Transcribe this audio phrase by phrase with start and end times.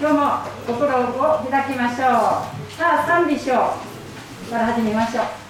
[0.00, 0.20] 今日も
[0.64, 2.72] 心を開きましょう。
[2.72, 3.74] さあ賛美しよ
[4.46, 4.50] う。
[4.50, 5.47] から始めましょう。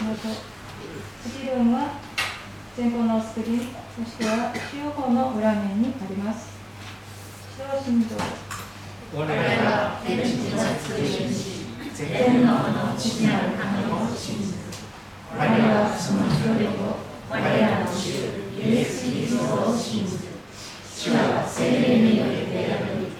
[0.00, 0.34] 一緒に信仰告白しましょう。
[1.22, 2.00] 次論は
[2.76, 6.56] 前方のスクリーン、そしては主要法の裏面にあります。
[7.56, 8.16] 主要信条
[9.12, 11.60] 我らが天地の作り主
[11.92, 14.54] 全能の父なる神を信ず
[15.36, 15.44] 我ら
[15.82, 16.96] はその一人を
[17.28, 20.16] 我らの主イエス・キリストを信ず
[20.96, 23.12] 主は聖霊により出会い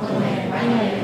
[0.00, 1.01] 乙女マリアよ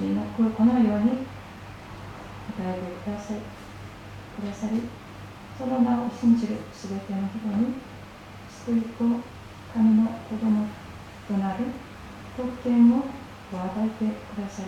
[0.00, 1.20] おしみのこのように与
[2.64, 4.80] えてくださいくださり、
[5.58, 7.74] その名を信じるすべての人に
[8.64, 9.04] 救いと
[9.74, 10.66] 神の子供
[11.28, 11.64] となる
[12.34, 13.04] 特権を与
[13.76, 14.64] えてください。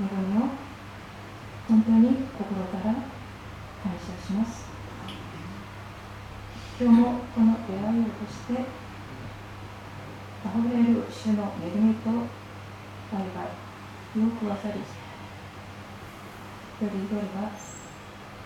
[0.00, 0.48] みを
[1.68, 3.04] 本当に心から感
[4.00, 4.64] 謝します。
[6.80, 8.64] 今日もこの出会いをとして、
[10.42, 13.71] 溢れる主の恵みと愛が
[14.14, 14.84] よくわかり、一
[16.80, 17.48] 人一人が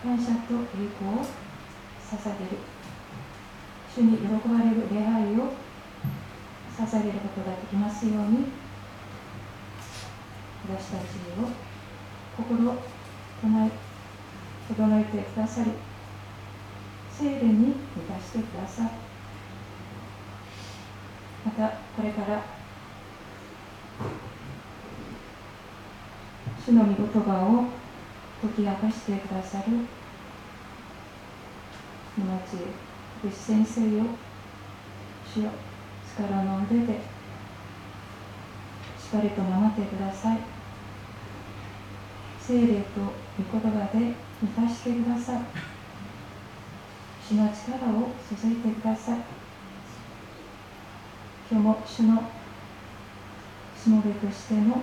[0.01, 1.27] 感謝と栄光を
[2.07, 2.59] 捧げる、
[3.93, 5.55] 主に喜ばれる礼拝を
[6.79, 8.47] 捧げることができますように、
[10.69, 11.03] 私たち
[11.37, 11.51] を
[12.37, 12.77] 心を
[13.43, 13.71] 整え
[14.69, 15.73] 整えてくださり、
[17.11, 18.91] 聖霊に満たしてください。
[21.45, 22.56] また、これから、
[26.67, 27.67] 主の御言葉を
[28.43, 29.67] 解き明かしてくださる、
[32.19, 32.57] 沼地
[33.23, 34.03] 武士先生よ、
[35.33, 35.51] 主よ、
[36.19, 36.95] 力の腕で、
[38.99, 40.41] しっかりと守ってください。
[42.41, 45.43] 聖霊と御言葉で満たしてください。
[47.29, 49.21] 主の力を注いでください。
[51.49, 52.25] 今日も主の
[53.81, 54.83] しもべとしての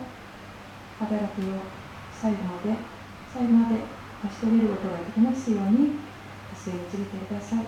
[1.00, 1.64] 働きを
[2.12, 2.76] 最後まで、
[3.34, 3.76] 最後まで
[4.24, 6.00] 成し遂げることができますように、
[6.56, 7.60] 助け導いてください。
[7.60, 7.66] ま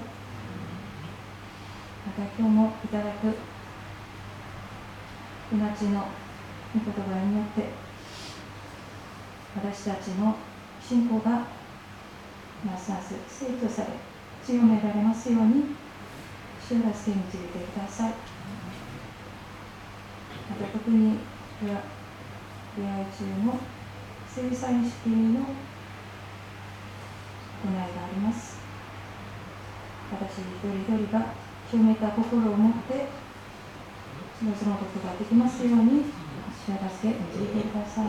[2.13, 3.35] た今日もいただく
[5.51, 6.07] 命の
[6.73, 7.69] 御言葉によって、
[9.55, 10.35] 私たちの
[10.81, 11.47] 信仰が
[12.65, 13.87] ますます成長され、
[14.43, 15.75] 強められますように、
[16.61, 18.13] 主を助け導いてください。
[20.49, 21.19] また特に、
[22.75, 23.57] 出会い中の
[24.27, 25.15] 生産式の
[27.63, 28.59] 行いがあります。
[30.11, 31.25] 私一人一人が
[31.71, 33.07] 清めた心を持って、
[34.39, 36.03] そのことができますように、
[36.67, 38.07] 主を助け導いてください。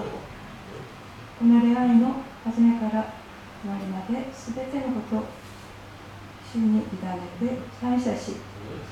[1.39, 3.15] この出会いの初めから
[3.63, 5.25] 終わりまで、すべてのこと
[6.53, 6.87] 主に委ね
[7.39, 8.37] て感謝し、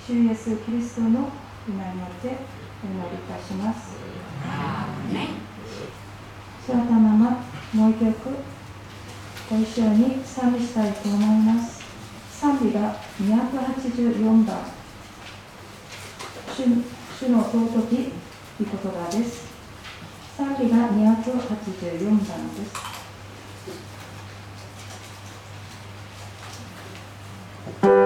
[0.07, 1.31] 主イエス・キリストの
[1.67, 2.37] 今によってお祈
[3.11, 3.97] りいたします
[6.67, 8.31] そのたままもう一曲
[9.51, 11.85] ご一緒に賛美したいと思います。
[12.31, 14.57] 賛美が284番。
[16.57, 16.65] 主
[17.21, 18.13] 主の尊き
[18.59, 19.47] 御言葉です。
[20.39, 22.95] 賛美が284番です。
[27.83, 28.04] 新し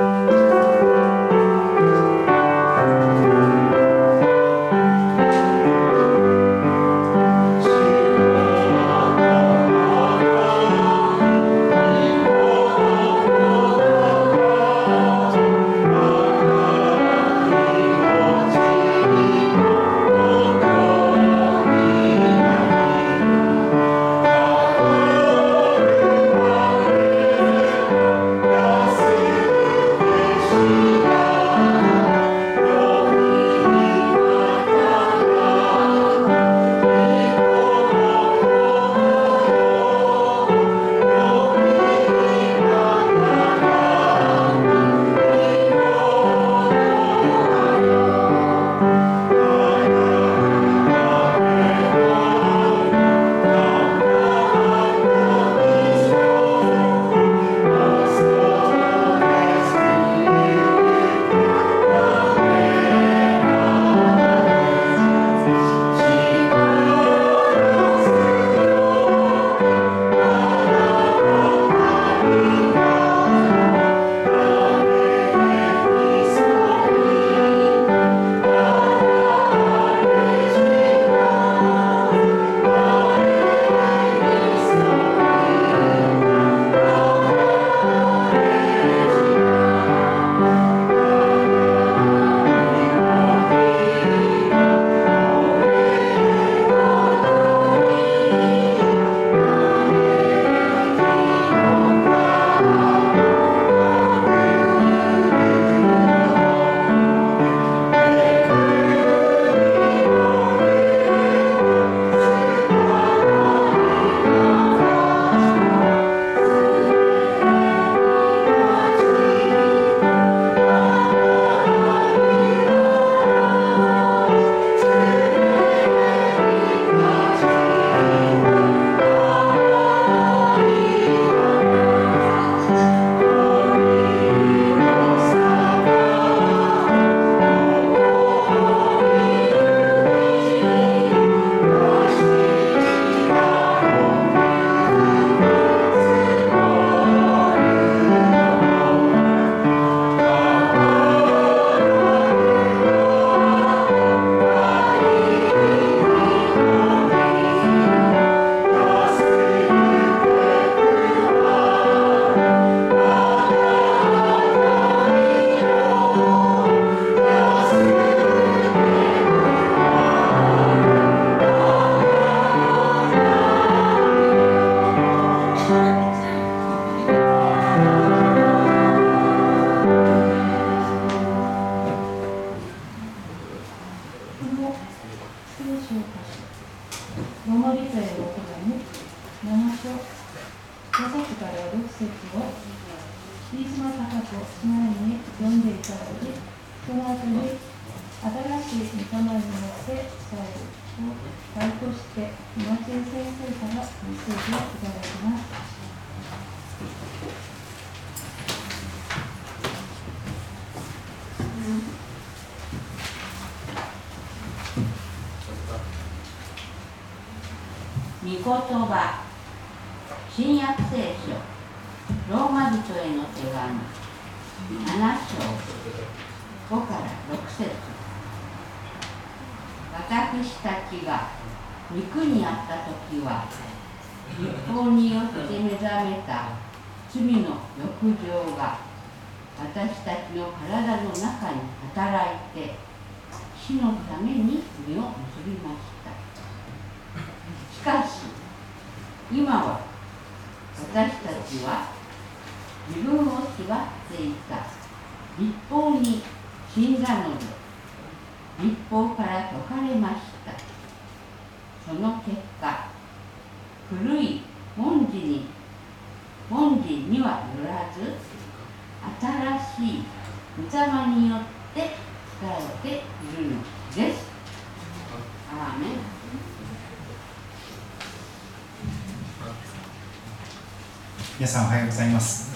[281.49, 282.55] さんおはようございます。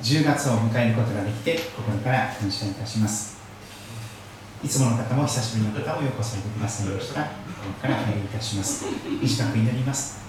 [0.00, 3.40] 10月を迎えることができて心から感謝いたします。
[4.62, 8.84] いつもの方も久しぶりの方もようこそおいでくださいました心からお願いいたします。
[9.20, 10.24] 短く祈ります。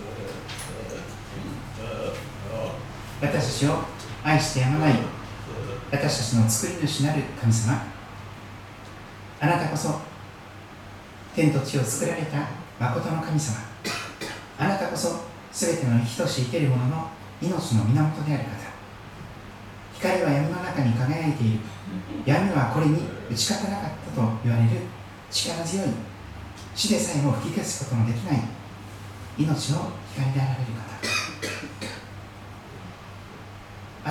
[3.22, 3.84] 私たちを
[4.24, 4.96] 愛してやまない
[5.92, 7.84] 私たちの作り主なる神様。
[9.40, 10.02] あなたこそ
[11.36, 12.40] 天と地を作られた
[12.80, 13.67] 誠の神様。
[15.98, 17.10] の生きとし生けるものの
[17.42, 18.50] 命の源である方。
[19.96, 21.60] 光は闇の中に輝いている。
[22.26, 24.70] 闇はこれに打ち勝たなかったと言われる。
[25.32, 25.88] 力強い
[26.76, 28.42] 死でさえも吹き消すことのできない。
[29.38, 30.88] 命の光であられる方。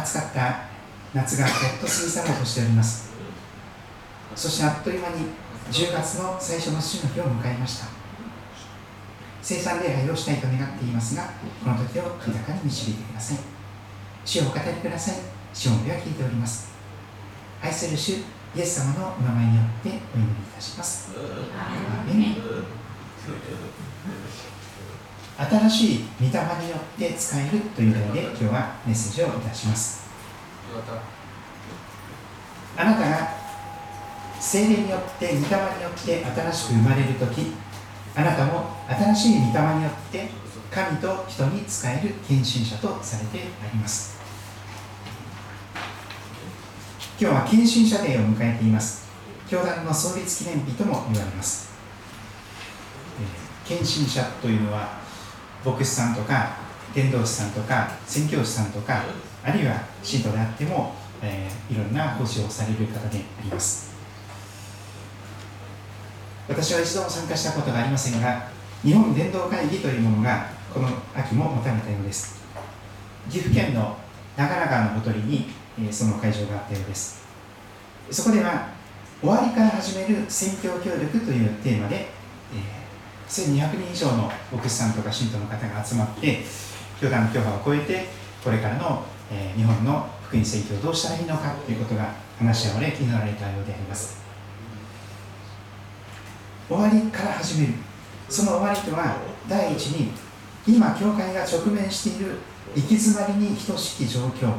[0.00, 0.66] 暑かった
[1.14, 3.10] 夏がほっと過ぎ去ろうとしております。
[4.34, 5.26] そしてあっという間に
[5.70, 8.05] 10月の最初の週の日を迎えました。
[9.46, 11.30] 生産礼拝をしたいと願っていますが
[11.62, 13.38] この時を豊かに導いてください。
[14.24, 15.14] 主をお語りください。
[15.54, 16.74] 主の声は聞いております。
[17.62, 18.24] 愛する主イ
[18.56, 21.12] エス様のお名前によってお祈りいたします。
[25.38, 30.08] 新しい御霊によって使えるという題で今日はメッセージをいたします。
[32.76, 33.28] あなたが
[34.40, 35.48] 精霊によって御霊によ
[35.88, 37.54] って新しく生まれる時
[38.16, 40.28] あなたも新しい御霊によって
[40.70, 44.16] 神と人に使える献身者とされてあります。
[47.20, 49.06] 今日は献身者デーを迎えています。
[49.50, 51.70] 教団の創立記念日とも言われます。
[53.66, 54.98] 献身者というのは
[55.64, 56.56] 牧師さんとか
[56.94, 59.04] 伝道師さんとか宣教師さんとか
[59.44, 63.85] あるいは信徒であっても、えー、いろんな奉仕をされる方であります。
[66.48, 68.48] 私は一度も参加したことがありませんが
[68.82, 72.36] 日本伝道会議というものがこの秋も持たれたようです。
[73.30, 73.96] 岐阜県の
[74.36, 75.46] 長良川のほとりに、
[75.80, 77.24] え、その会場があったようです。
[78.10, 78.68] そこでは
[79.20, 82.08] 終わりから始める宣教協力というテーマで、え、
[83.28, 86.44] 1200人以上の牧師さんとか信徒の方が集まって
[87.00, 88.06] 教団の許可を超えて
[88.44, 94.25] これからの、え、日本の福音宣教をどうしたらいいのかということが話し合われ祈られたようであります。
[96.68, 97.74] 終わりから始める。
[98.28, 100.10] その終わりとは第一に
[100.66, 102.38] 今教会が直面している
[102.74, 104.52] 行き詰まりに等しき状況。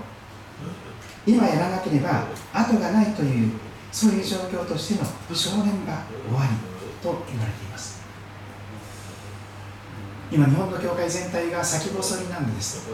[1.26, 3.52] 今やらなければ後がないという
[3.92, 5.94] そういう状況としての正念場
[6.30, 6.56] 終わり
[7.04, 8.02] と言われています。
[10.32, 12.88] 今日本の教会全体が先細りなんです。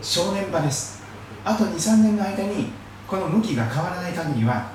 [0.00, 1.02] 正念場です。
[1.44, 2.68] あと23年の間に
[3.08, 4.70] この向きが変わらない限りは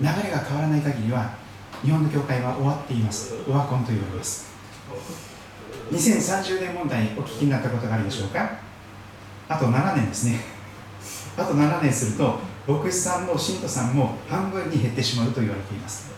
[0.00, 1.43] 流れが変わらない限りは
[1.84, 3.34] 日本の教会は終わっています。
[3.46, 4.46] オワコンと言われます。
[5.92, 8.58] 2030年問題お聞きになったことがあるでしょうか？
[9.50, 10.40] あと7年ですね。
[11.36, 16.10] あと7年すると牧師さんも信徒さんも半分に減ってしまうと言われています。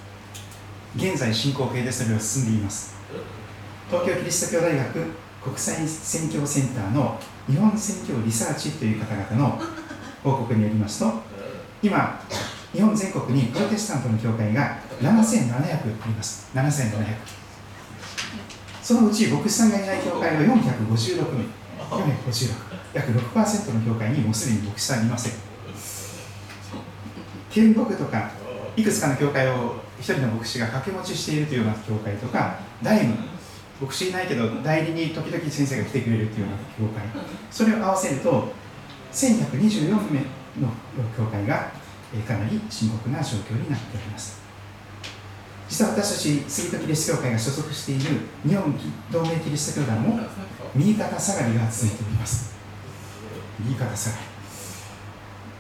[0.94, 2.94] 現在進行形でそれは進んでいます。
[3.90, 5.04] 東京キリスト教大学
[5.42, 9.60] 国際宣教センターの日本宣教リサーチという方々の
[10.22, 11.12] 報告によりますと
[11.82, 12.20] 今
[12.77, 16.51] 日本全国にプロテスタントの教会が7700あります。
[16.55, 17.16] 7700
[18.83, 21.45] そのうち牧師さんがいない教会は456名。
[21.89, 22.53] 456
[22.93, 25.33] 約6%の教会にもうすでに牧師さんいません。
[27.51, 28.31] 県牧とか
[28.77, 33.16] いくつかの教会を一人の牧師が掛け持ちしているというような教会とか大務
[33.81, 37.07] 牧師いないけど代理に時々先生が来てくれるというような教会。
[37.51, 38.53] それを合わせると
[39.14, 40.20] 1124名
[40.61, 40.68] の
[41.16, 41.86] 教会が
[42.26, 44.40] かなり深刻な状況になっております。
[45.68, 48.78] 実は私たち杉戸キリスト教会が所属している日本
[49.11, 50.20] 同盟キリスト教団も
[50.74, 52.54] 右肩下がりが続いております。
[53.59, 54.16] 右肩下が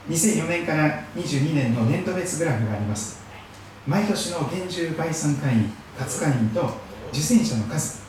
[0.08, 0.14] り。
[0.14, 3.24] 2004年から22年の年度別グラフがあります。
[3.86, 6.74] 毎年の厳重倍参会員活会員と
[7.12, 8.06] 受選者の数。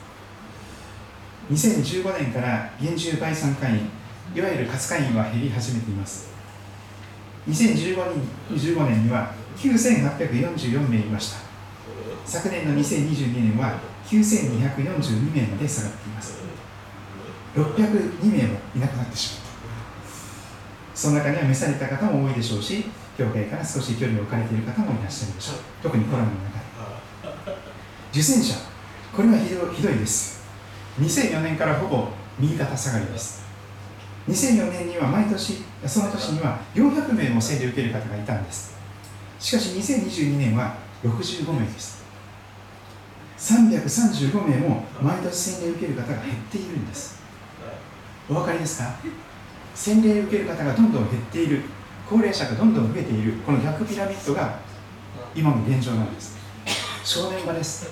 [1.52, 3.90] 2015年から厳重倍参会員
[4.36, 6.37] いわゆる活会員は減り始めています。
[7.48, 7.96] 2015
[8.50, 11.38] 年 ,15 年には9844名いました。
[12.26, 16.40] 昨年の2022年は9242名まで下がっています。
[17.56, 19.48] 602名もいなくなってしまった。
[20.94, 22.86] その中には召された方も多いでしょうし
[23.18, 25.56] 教会から少し距離を置かれている方もいらっしゃるでしょう。
[25.82, 27.58] 特にコロナの中で。
[28.12, 28.56] 受選者
[29.16, 30.44] これはひどひどいです。
[31.00, 33.47] 2004年からほぼ右肩下がりです。
[34.28, 38.76] 2004年には毎年その年には400名も洗礼を受ける方がいたんです。
[39.40, 42.04] しかし2022年は65名です。
[43.38, 47.22] 335名も毎年洗礼を受ける方が減っているんです。
[48.30, 48.96] お分かりですか？
[49.74, 51.62] 洗礼を受ける方がどんどん減っている。
[52.10, 53.34] 高齢者がどんどん増えている。
[53.46, 54.60] この逆ピラミッドが
[55.36, 56.36] 今の現状なんです。
[57.04, 57.92] 正念場です。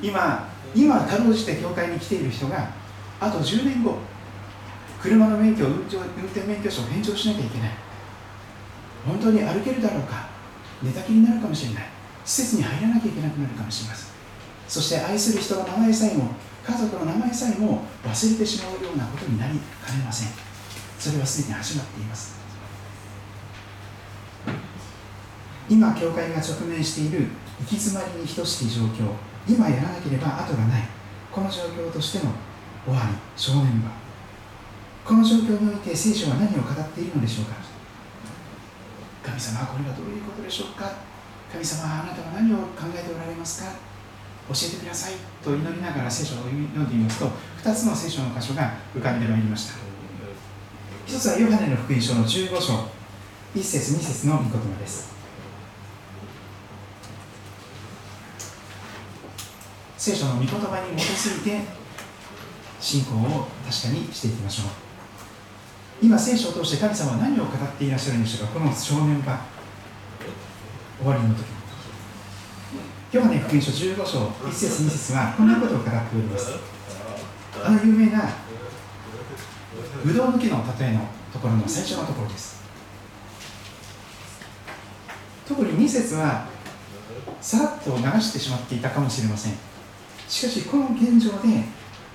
[0.00, 2.70] 今今かろうじて教会に来ている人が
[3.18, 3.98] あと10年後
[5.06, 7.70] 車の免許運転免許証を返上しなきゃいけない。
[9.06, 10.26] 本当に歩けるだろうか。
[10.82, 11.84] 寝たきりになるかもしれない。
[12.24, 14.08] 施設に入らなきゃいけなくなるかもしれません。
[14.66, 16.30] そして愛する人の名前さえも
[16.66, 20.28] 家族の名前さえも忘れてしまうようなことになりかねません。
[20.98, 22.34] それはすでに始まっています。
[25.70, 27.28] 今教会が直面している
[27.60, 29.14] 行き詰まりに等しき状況。
[29.48, 30.82] 今やらなければ後がない。
[31.30, 32.32] この状況としての
[32.84, 34.05] 終わり正念場。
[35.06, 37.54] この状況において聖書は何を語っているのでしょうか？
[39.22, 40.90] 神様これはどういうことでしょうか？
[41.52, 43.70] 神様あなたは何を考えておられますか？
[44.48, 45.14] 教えてください。
[45.44, 47.30] と祈りながら聖書を読んでみますと
[47.62, 49.74] 2つの聖書の箇所が浮かんでまいりました。
[51.06, 52.72] 一つはヨハネの福音書の15章
[53.54, 55.14] 1節2節の御言葉です。
[59.96, 61.60] 聖書の御言葉に基づいて
[62.80, 64.85] 信仰を確かにしていきましょう。
[66.02, 68.54] 今聖書を通して神様は何を語っていらっしゃるんでしょうか？
[68.54, 69.38] この正念場
[70.98, 71.44] 終わりの時。
[73.12, 76.52] ヨハネ福音書15章1節2節はこんなことを語っております。
[77.64, 78.28] あの有名な
[80.04, 81.00] ブドウの木の例えの
[81.32, 82.60] ところの最初のところです。
[85.48, 86.46] 特に2節は
[87.40, 89.54] さらっと流してしまっていたかもしれません。
[90.28, 91.64] しかしこの現状で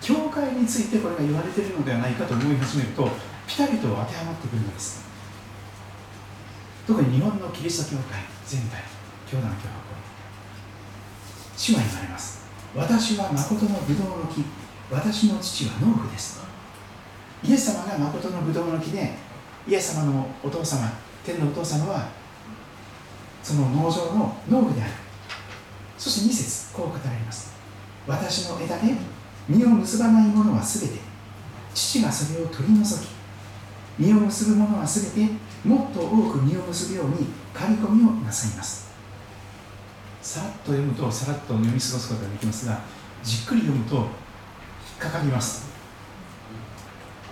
[0.01, 3.09] 教会についてこれが言われているのではないかと思い始めると
[3.52, 5.04] ピタリと当てはまってくるのです。
[6.88, 8.82] 特に日本のキリスト教会全体
[9.30, 9.72] 教団教会
[11.58, 12.45] 主は言われます。
[12.74, 14.45] 私は誠のブドウの木
[14.89, 16.39] 私の父は農夫です。
[17.43, 19.16] イエス様が誠のブドウの木で
[19.68, 20.89] イエス様のお父様
[21.26, 22.08] 天のお父様は
[23.43, 24.93] その農場の農夫である。
[25.97, 27.54] そして2節こう語られます。
[28.08, 28.95] 私の枝で
[29.49, 31.02] 実を結ばないものはすべて
[31.74, 33.20] 父がそれを取り除き
[34.02, 35.32] 実を結ぶものはすべて
[35.64, 38.89] もっと多く実を結ぶように刈り込みをなさいます。
[40.22, 42.82] さらっと読むとさらっと読み過ごすことができますが
[43.24, 44.08] じっくり読むと引っ
[44.99, 45.70] かかります。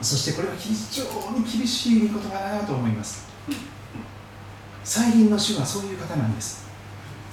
[0.01, 1.03] そしてこれは非常
[1.37, 3.27] に厳しい言葉だなと思います。
[4.83, 6.67] 再臨の主はそういう方なんです。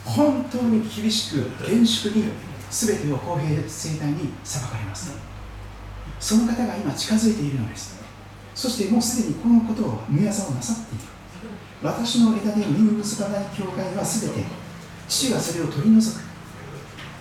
[0.04, 2.24] 本当に厳しく厳粛に
[2.70, 5.12] 全てを公平正体に裁かれます。
[6.18, 7.95] その方が今近づいているのです。
[8.56, 11.04] そしてもうすでにこのことを見業をなさっている。
[11.82, 14.44] 私の枝で実を結ばない教会は全て
[15.06, 16.24] 父がそれを取り除く。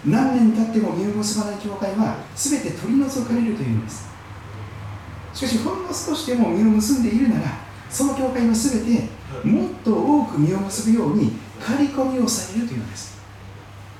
[0.05, 4.07] 何年経っても実を結ばない教会は全て取り除かれるというのです。
[5.33, 7.41] しかしほんの少しでも実を結んでいるなら
[7.89, 9.09] その教会は全て
[9.43, 13.17] もっと多く実を結ぶように刈り込みをされるというのです。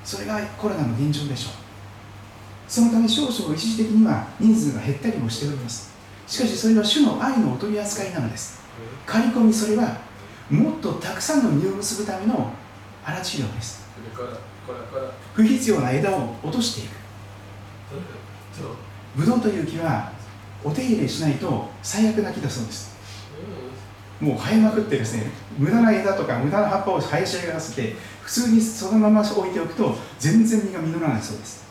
[0.02, 1.52] それがコロナの現状でしょう。
[2.66, 5.95] そのため少々一時的には人数が減ったりもしております。
[6.26, 8.60] しかしそれは主の愛のお取り扱いなのです。
[9.06, 9.96] 刈り込みそれは
[10.50, 12.50] もっとたくさんの実を結ぶための
[13.04, 13.86] 荒治療です。
[15.34, 16.96] 不必要な枝を落としていく。
[19.14, 20.12] ブドウという木は
[20.64, 22.96] お手入れしないと最悪な木だそうです。
[24.20, 31.65] もう生えまくってですね無駄な枝とか無駄な葉っぱを生えし上がらせて普通にそのまま置いておくと全然実が実らないそうです。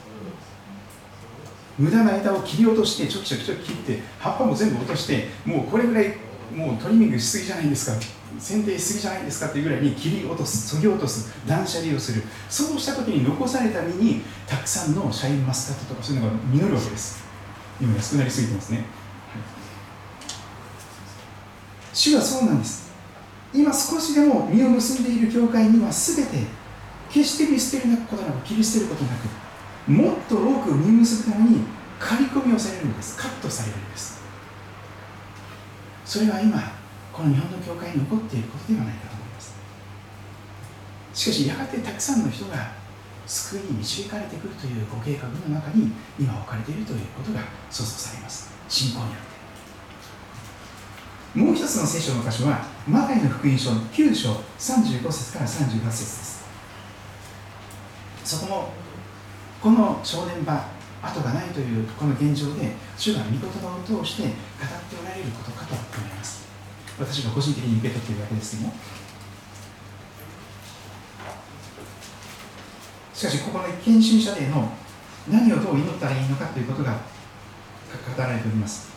[1.78, 6.16] 無駄な枝を切り落としてちょきちょきちょき切って葉っぱも全部落としてもうこれぐらい
[6.54, 7.98] もうトリミングしすぎじゃないですか
[8.40, 17.24] 剪定しすぎじゃないですかっていうぐらいに切り落とす、そぎ落とす、断捨離をする、そうした時に残された実にたくさんのシャインマスカットとかそういうのが実るわけです。
[17.80, 18.86] 今安くなりすぎてますね。
[21.94, 22.92] 主はそうなんです。
[23.54, 26.46] 今少しでも実を結んでいる教会には全て
[27.10, 29.45] 決して見捨てることなく切り捨てることなく
[29.88, 31.62] もっと多く実を結ぶために
[32.00, 33.18] 刈り込みをされるんです。
[33.18, 34.22] カットされるんです。
[36.04, 36.60] それは今
[37.14, 39.56] この日本の教会に残っていることではないかと思います。
[41.14, 42.72] しかしやがてたくさんの人が
[43.26, 48.52] 救いに導かれてくるというご計画の中に今置かれているということが想像されます。
[48.68, 49.12] 信仰によっ
[51.34, 51.40] て。
[51.40, 56.46] もう一つの聖書の箇所はマタイの福音書の9章35節から38節です。
[58.24, 58.85] そこも
[59.66, 60.54] この正念場
[61.02, 64.38] 後がないというこの現状で主が御言葉を通して語って
[65.02, 66.46] おられることかと思います。
[67.00, 68.74] 私が個人的に受け取っているわけですけども。
[73.12, 74.70] しかしここの献身者での
[75.32, 78.90] 何をどう祈ったらいいのかということが語られております。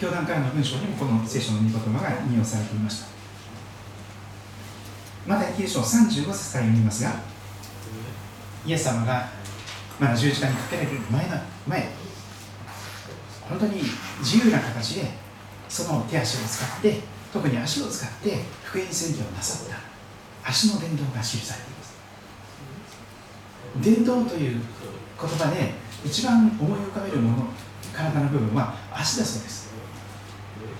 [0.00, 3.06] 教団からの文章にもこの聖書の御言葉が引用されていました。
[5.26, 7.20] また9章35節から読みますが
[8.64, 9.39] イエス様が
[10.00, 11.36] まだ十字架にかけられる前の
[11.68, 11.88] 前
[13.48, 13.82] 本当に
[14.20, 15.10] 自由な形で
[15.68, 17.00] その手足を使って
[17.32, 19.90] 特に足を使って福音宣教をなさった。
[20.42, 21.94] 足の伝道が記されています。
[23.80, 24.60] 伝道という
[25.20, 25.74] 言葉で
[26.04, 27.48] 一番思い浮かべるもの
[27.92, 29.70] 体の部分は足だそうです。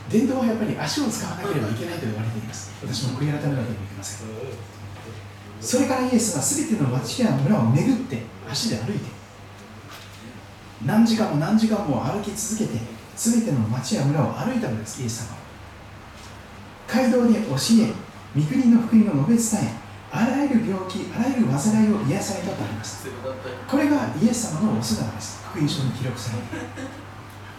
[0.08, 2.72] 伝道はやっぱり足を使わなければいけないと言われています。
[2.82, 4.26] 私も悔い改めなければいけません。
[5.60, 9.20] それからイエスは全ての町や村を巡って足で歩いて。
[10.86, 12.80] 何時間も何時間も歩き続けて
[13.14, 15.32] 全ての町や村を歩いたのですイエス様。
[15.32, 15.40] は
[16.88, 17.92] 街道で教え
[18.34, 19.74] 御国の福音を述べ伝え
[20.12, 23.06] あらゆる病気あらゆる患いを癒されたとあります。
[23.68, 25.42] これがイエス様のお姿です。
[25.50, 26.38] 福音書に記録され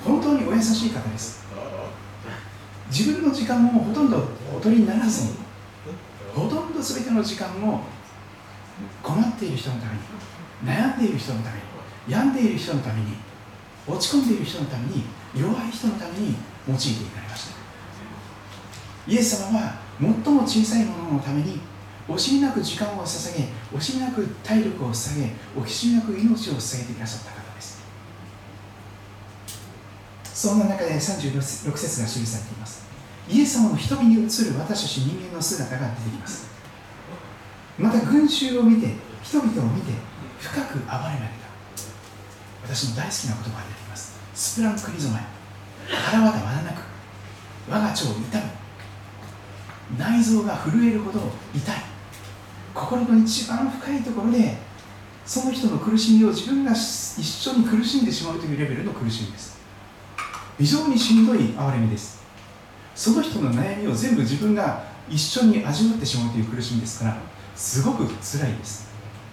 [0.03, 1.45] 本当にお優しい方です。
[2.89, 5.33] 自分の時間もほとんどお取りにならずに
[6.33, 7.81] ほとんど全ての時間を
[9.03, 9.99] 困っている人のために。
[10.63, 11.61] 悩んでいる人のために
[12.07, 13.13] 病んでいる人のために
[13.87, 15.03] 落ち込んでいる人のために
[15.35, 16.35] 弱い人のために
[16.67, 17.55] 用いていかれました。
[19.07, 21.59] イエス様は最も小さいもののために
[22.07, 27.81] 惜しみなく時間を捧げ惜しみなく体力を捧げ惜しみなく命を捧げてくださった方です。
[30.25, 32.85] そんな中で36節が記されています。
[33.29, 34.27] イエス様の瞳に映る
[34.59, 36.47] 私たち人間の姿が出てきます。
[37.79, 38.93] また群衆を見て
[39.23, 39.93] 人々を見て
[40.41, 41.51] 深く憐れまれた。
[42.63, 44.19] 私の大好きな言葉が出てきます。
[44.33, 45.21] スプランクリゾマイ
[45.87, 46.81] 腹渡わらなく。
[47.69, 48.43] 我が腸を痛む
[49.97, 51.75] 内臓が震えるほど痛い。
[52.73, 54.57] 心の一番深いところで
[55.25, 59.59] その人の苦しみを自分が一緒に苦しんでしまうというレベルの苦しみです。
[60.57, 62.21] 非常にしんどい憐れみです。
[62.95, 67.17] その人の悩みを全部自分が一緒に味わってしまうという苦しみですから
[67.55, 68.90] すごく辛いです。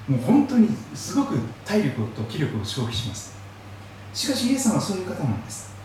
[0.09, 3.37] もう本当にすごく体力と気力を消費します。
[4.15, 5.77] しかしイエス様はそういう方なんです。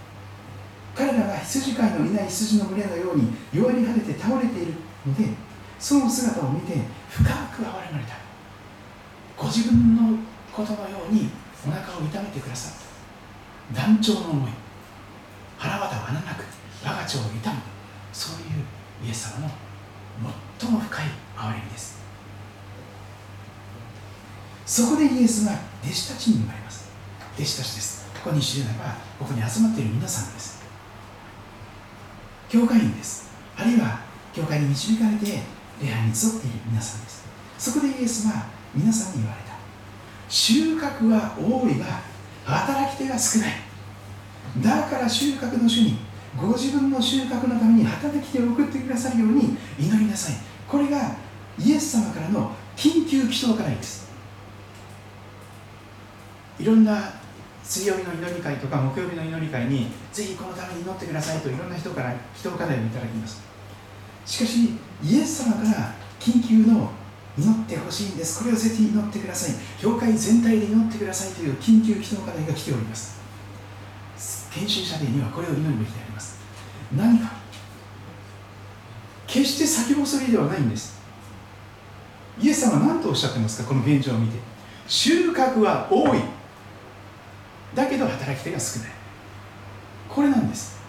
[0.96, 4.74] 彼らが羊飼いのいない羊の群れのように弱り果てて倒れている
[5.06, 5.26] ので
[5.80, 6.78] その姿を見て
[7.10, 8.16] 深く憐れまれた。
[9.38, 10.18] ご自分の
[10.54, 11.30] ことのように
[11.68, 13.82] お腹を痛めてくださった。
[13.82, 14.52] 断腸の思い。
[15.58, 16.46] 腹渡は穴なく
[16.84, 17.60] 我が腸を痛む
[18.12, 19.52] そういうイエス様の
[20.60, 21.06] 最も深い
[21.36, 22.03] 憐れみです。
[24.74, 25.54] そこでイエスは
[25.84, 26.90] 弟子たちに生まれます。
[27.38, 28.08] 弟子たちです。
[28.24, 30.64] ここに知るならばここに集まっている皆さんです。
[32.50, 33.30] 教会員です。
[33.56, 34.00] あるいは
[34.34, 35.42] 教会に導かれて
[35.80, 37.24] 礼拝に集っている皆さんです。
[37.60, 39.54] そこでイエスは皆さんに言われた。
[40.28, 41.86] 収穫は多いが
[42.44, 43.52] 働き手が少ない。
[44.58, 46.00] だから収穫の主に
[46.36, 50.36] ご自分の収穫のために働き手を送ってくださるように祈りなさい。
[50.68, 51.16] これが
[51.60, 54.03] イエス様からの緊急祈祷課題です。
[56.60, 57.14] いろんな
[57.64, 63.42] 水曜日の祈り会とか木曜日の祈り会にぜひこのために祈ってくださいといろんな人から祈祷課題をいただきます
[64.26, 64.70] しかし
[65.04, 66.90] イエス様から緊急の
[67.38, 68.44] 祈ってほしいんです。
[68.44, 69.56] これをぜひ祈ってください。
[69.82, 73.20] 教会全体で祈ってくださいという緊急祈祷課題が来ております。
[74.54, 76.38] 献身者でにはこれを祈るべきであります。
[76.96, 77.32] 何か
[79.26, 81.02] 決して先細りではないんです。
[82.40, 83.68] イエス様は何とおっしゃってますか？
[83.68, 84.38] この現状を見て。
[84.88, 86.20] 収穫は多い。
[87.76, 88.90] だけど働き手が少ない。
[90.10, 90.80] これなんです。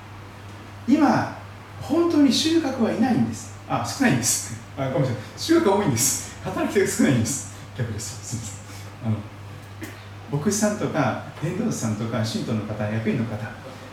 [0.87, 1.39] 今
[1.81, 3.55] 本当に収穫はいないんです。
[3.69, 4.55] あ少ないんです。
[4.77, 5.17] あごめんなさい。
[5.37, 6.37] 収穫は多いんです。
[6.45, 7.55] 働き手が少ないんです。
[7.77, 8.37] 逆です。
[8.37, 9.13] すみません。
[9.13, 13.37] あの牧師さんとか伝道師さんとか信徒の方役員の方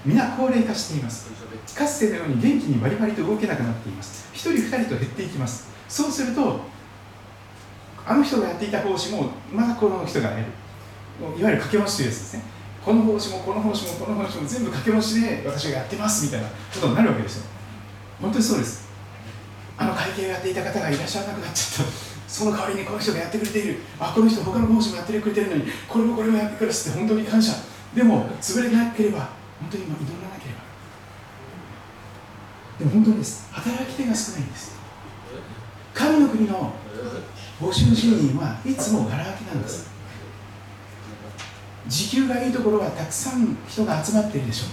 [0.06, 1.30] 皆高齢化しています。
[1.76, 4.30] かつてのように元気にバリバリと動けなくなっています。
[4.34, 5.70] 1人2人と減っていきます。
[5.88, 6.60] そうすると
[8.06, 10.44] あの人がやっていた奉仕もまだこの人がやる。
[11.22, 12.44] いわゆる掛け持ちというやつですね。
[12.84, 17.46] この奉仕もこの奉仕もこの奉仕も全部掛け持ちで私がやってますみたいなことになるわけですよ。
[18.20, 18.90] 本当にそうです。
[19.78, 21.94] あの会計をやっていた方がいらっしゃらなくなっちゃった。
[22.28, 23.80] その代わりにこの人がやってくれている。
[24.00, 27.54] あこの人他の奉仕もやってくれてるのにこれもこれもやってくれって本当に感謝。
[27.94, 29.30] でも潰れなければ
[29.60, 30.62] 本当に今祈らなければ。
[32.80, 33.48] でも本当にです。
[33.52, 34.80] 働き手が少ないんです。
[35.94, 36.74] 神の国の
[37.60, 39.91] 募集人員はいつもがら空きなんです。
[41.88, 44.66] 時給がいいところはたくさん人が集まっているでしょ。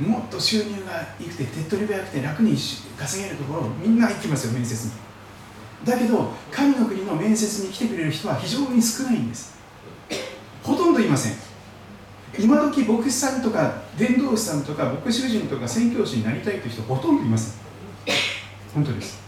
[0.00, 2.56] うもっと収入がいくて手っ取り早くて楽に
[2.96, 4.92] 稼げるところみんな行きますよ面接に。
[5.84, 9.58] だけど神の国の面接に来てくれる人は非常に少ないんです。
[10.62, 11.32] ほとんどいません。
[12.38, 17.54] 今時牧師さんとか伝道師さんとか牧師夫人とか宣教師になりたいという人ほとんどいません。
[18.74, 19.18] 本当です。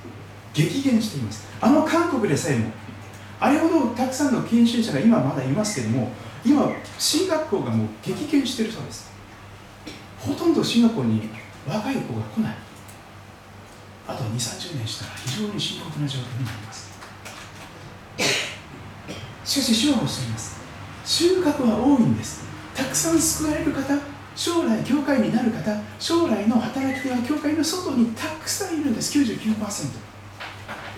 [0.53, 1.47] 激減しています。
[1.61, 2.71] あの韓国でさえも
[3.41, 6.13] あれほどたくさんの研修者が今まだいますけども
[6.45, 9.11] 今進学校がもう激減してるそうです。
[10.19, 11.29] ほとんど進学校に
[11.67, 12.55] 若い子が来ない。
[14.07, 16.91] あと2 3 0年したら非常に深刻な状況になります。
[19.45, 20.61] しかし主はおっしゃいます。
[21.05, 22.45] 収穫は多いんです。
[22.75, 23.99] たくさん救われる方
[24.37, 29.19] 将来教会になる方将来の働き手は教会の外にたくさんいるんです。
[29.19, 30.11] 99%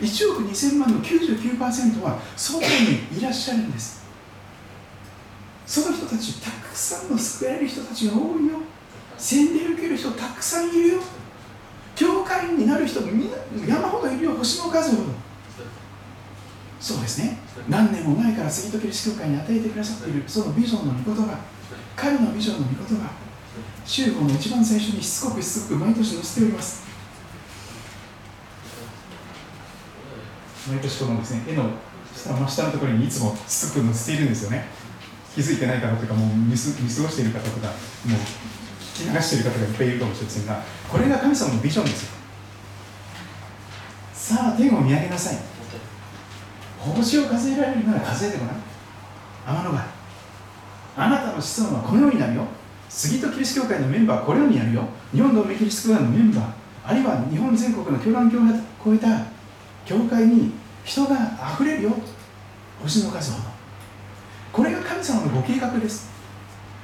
[0.00, 4.01] 1億2000万の99%は外にいらっしゃるんです。
[5.72, 8.58] その人たちたくさんの救われる人たちが多いよ。
[9.16, 11.00] 洗礼受ける人たくさんいるよ。
[11.96, 14.32] 教会になる人もみんな山ほどいるよ。
[14.32, 15.08] 星の数ほど。
[16.78, 17.38] そうですね。
[17.70, 20.24] 何年も前から杉戸キリス教会に与えてくださっている。
[20.26, 21.38] そのビジョンの御言葉。
[21.96, 23.10] 彼のビジョンの御言葉。
[23.86, 26.82] 週号の一番最初にしつこくしつこく毎年載せております。
[30.68, 31.70] 毎年このですね絵の
[32.14, 34.81] 下真下のところにいつもしつこく載せているんですよね。
[35.34, 38.20] 気づいてない方とかもう見す見過ごしている方とかもう
[38.94, 42.12] 聞き流している方がいっぱいいるかもしれませんがこれが神様のビジョンですよ。
[44.12, 45.38] さあ天を見上げなさい。
[46.78, 48.56] 星を数えられるなら数えてごらん。
[49.46, 49.84] 天の川
[50.96, 52.46] あなたの子孫はこのようになるよ。
[52.88, 54.84] 杉戸キリスト教会のメンバーはこのようになるよ。
[55.12, 56.44] 日本同盟キリスト教会のメンバー
[56.84, 58.54] あるいは日本全国の教団教会を
[58.84, 59.26] 超えた
[59.86, 60.52] 教会に
[60.84, 61.90] 人があふれるよ。
[62.82, 63.51] 星の数ほど。
[64.52, 66.10] これが神様のご計画です。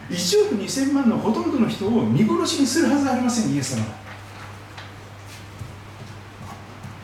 [0.09, 3.85] 1億2000万のほとんどの人を見殺しにするはずありませんイエス様。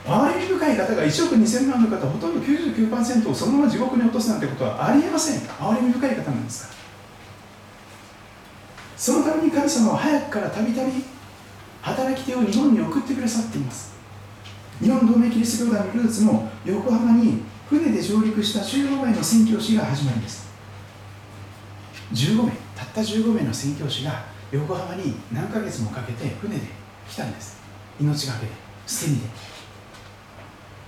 [0.06, 5.42] は哀れみ深い方が1億2000万の方ほとんど99%をそのまま地獄に落とすなんてことはありえません。
[5.60, 6.74] 哀れみ深い方なんですから。
[8.96, 10.92] そのために神様は早くからたびたび
[11.82, 13.92] 働き手を日本に送ってくださっています。
[14.80, 20.53] 日本同盟キリスト教団のルーツも横浜に船で上陸した15名の宣教師が始まりです。
[22.14, 26.62] 15名たった15名の宣教師が横浜に何ヶ月もかけて船で
[27.10, 27.58] 来たんです。
[28.00, 28.52] 命がけで
[28.86, 29.22] 捨て身で。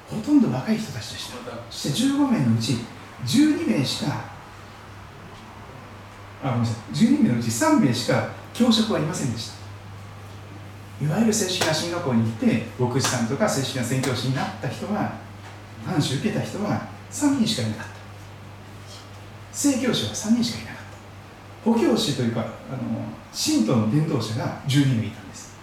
[0.09, 1.37] ほとんど若い人たちでした。
[1.71, 2.79] そして15名のうち
[3.25, 4.25] 12名しか
[6.45, 6.95] あごめんなさい。
[6.95, 9.57] 12名のうち3名しか教職はいませんでした。
[11.05, 15.13] いわゆる正式な進学校に行って牧師さんとか正式な宣教師になった人は
[15.85, 17.93] 藩主受けた人は3人しかいなかった
[19.53, 20.76] 正教師は3人しかいなかった。
[21.67, 22.49] 補教師というかあの
[23.33, 25.57] 信徒の伝道者が12名いたんです。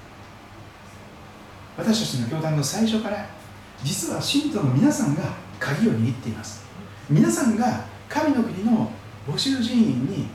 [1.77, 3.25] 私たちの教団の最初から
[3.81, 5.23] 実は信徒の皆さんが
[5.61, 6.65] 鍵を握っています。
[7.09, 8.91] 皆さんが神の国の
[9.25, 10.27] 募集人員に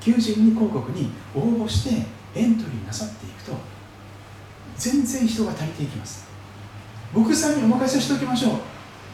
[0.00, 3.52] 求人に広告に応募してエントリーなさっていくと
[4.76, 6.26] 全然人が足りていきます。
[7.14, 8.54] 牧師さんにお任せしておきましょ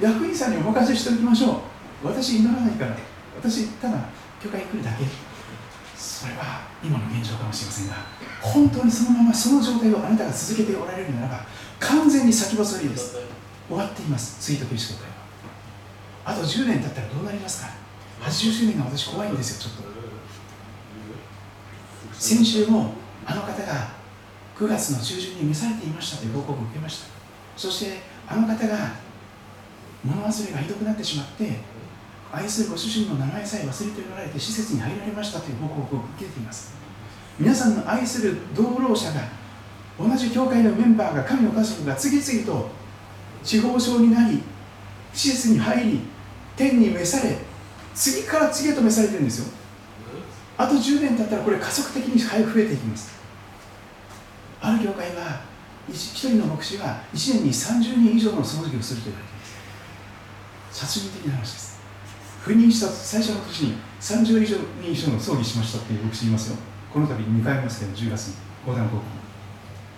[0.01, 0.03] う。
[0.03, 1.61] 役員さんにお任せしておきましょ
[2.03, 2.07] う。
[2.07, 2.97] 私祈らないから
[3.37, 3.99] 私ただ
[4.43, 5.30] 教会に来るだけ。
[6.01, 7.95] それは今の現状かもしれませんが
[8.41, 11.45] 本当にそのままその状態をあなたが続けておられるならば
[11.79, 13.19] 完全に先細りです。
[13.69, 14.43] 終わっています。
[14.43, 15.17] スイートキリスト会は
[16.25, 17.71] あと10年経ったらどうなりますか。
[18.23, 19.91] 80周年が私怖いんですよちょっと。
[22.15, 22.95] 先週も
[23.27, 23.89] あの方が
[24.59, 27.07] 9月の中旬に召されていましたという報告を受けました。
[27.57, 28.93] そしてあの方が
[30.03, 31.61] 物忘れがひどくなってしまって
[32.33, 36.73] 愛するご主人の名前さえ忘れておられて施設に入られましたという報告を受けています。
[37.39, 39.23] 皆さんの愛する同労者が
[39.99, 42.71] 同じ教会のメンバーが神の家族が次々と
[43.43, 44.43] 地方症になり
[45.13, 46.01] 施設に入り
[46.57, 47.37] 天に召され
[47.95, 49.53] 次から次へと召されてるんですよ。
[50.57, 53.19] あと10年経ったらこれ加速的に増えていきます。
[54.61, 55.43] ある教会は
[55.91, 59.45] 1人の牧師は1年に30人以上の葬儀をすると言われていま
[60.71, 60.87] す。
[60.87, 61.70] 殺人的な話です。
[62.43, 64.25] 赴任した最初の年に30
[64.81, 66.57] 人以上の葬儀しましたっていう牧師いますよ。
[66.93, 68.35] この度2回目ますけど10月に
[68.65, 69.03] 講談高校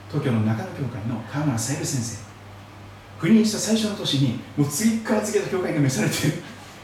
[0.09, 2.19] 東京の中野教会の川村さゆる先生。
[3.21, 6.17] 赴任した最初の年にもう次から次へと教会が召されて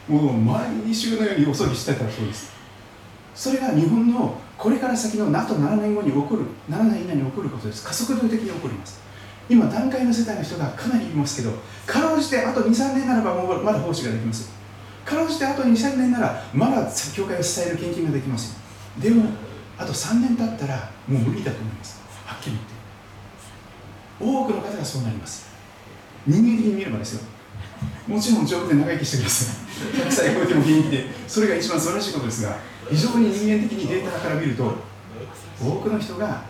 [0.06, 2.52] もう毎週のようにお葬儀してたそうです。
[3.34, 7.84] それが日本のこれから先の NATO7 年後に起こる7年以内に起こることです。
[7.84, 9.00] 加速度的に起こります。
[9.48, 11.52] 今段階の世帯の人がかなりいますけど
[11.86, 14.57] かろうじてあと23年ならばもうまだ奉仕ができます。
[15.08, 18.58] かろうじてあと23年ならまだ教会を支える献金ができますよ。
[19.00, 19.30] でも
[19.78, 22.02] あと3年経ったらもう無理だと思います。
[22.26, 22.78] はっきり言って。
[24.20, 25.48] 多くの方がそうなります。
[26.26, 27.22] 人間的に見ればですよ。
[28.06, 29.56] もちろん丈夫で長生きしてください。
[30.08, 31.06] 100歳超えても現役で。
[31.26, 32.58] それが一番素晴らしいことですが
[32.90, 34.74] 非常に人間的にデータから見ると
[35.58, 36.42] 多くの人が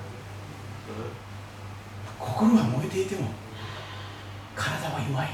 [2.19, 3.31] 心は燃えていても
[4.57, 5.29] 体は弱い。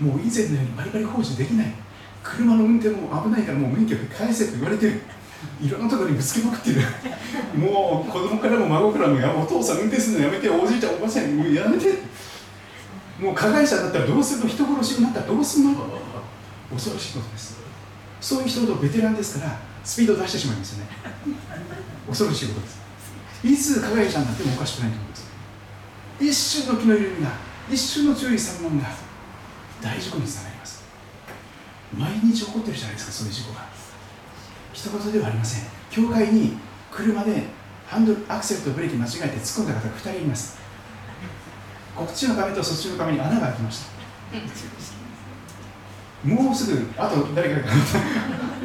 [0.00, 1.66] もう以前のようにバリバリ工事できない。
[2.22, 5.00] 車の運転も危ないからもう免許返せと言われてる。
[5.60, 6.80] いろんなところにぶつけまくってる。
[7.56, 12.10] もう子供からも孫からもやお父さん運転するのやめておじいちゃんおばあちゃんもうやめて。
[13.20, 15.74] もう加害者だったらどうするの人殺しになったらどうするの？
[16.72, 17.58] 恐ろしいことです。
[18.20, 20.90] そういう人ほどベテランですからスピードを出してしまいますよね。
[22.08, 22.80] 恐ろしいことです。
[23.44, 25.30] いつ加害者になってもおかしくないと思います。
[26.20, 27.32] 一瞬の気の緩みが
[27.70, 28.88] 一瞬の注意散漫が
[29.82, 30.79] 大事故につながります。
[31.96, 33.66] 毎日起こってるじゃないですかそういう事故が。
[34.72, 35.64] 一言ではありません。
[35.90, 36.56] 教会に
[36.90, 37.44] 車で
[37.86, 40.58] ハンドルアクセルとブレーキ間違えて突っ込んだ方が2人います。
[41.96, 43.90] こっちの壁とそっちの壁に穴が開きました。
[46.24, 47.72] もうすぐあと誰かが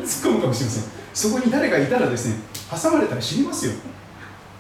[0.04, 0.84] 突っ込むかもしれません。
[1.14, 2.36] そこに誰かいたらですね
[2.70, 3.74] 挟まれたら死にますよ。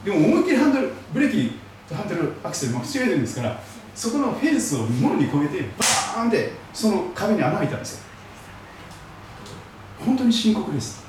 [0.03, 3.61] でも思いっきりハンドルブレーキとハンドルアクセル間違えてるんですから
[3.93, 5.61] そこのフェンスをもろに越えて
[6.16, 8.05] バーンってその壁に穴開いたんですよ。
[10.06, 11.03] 本当に深刻です。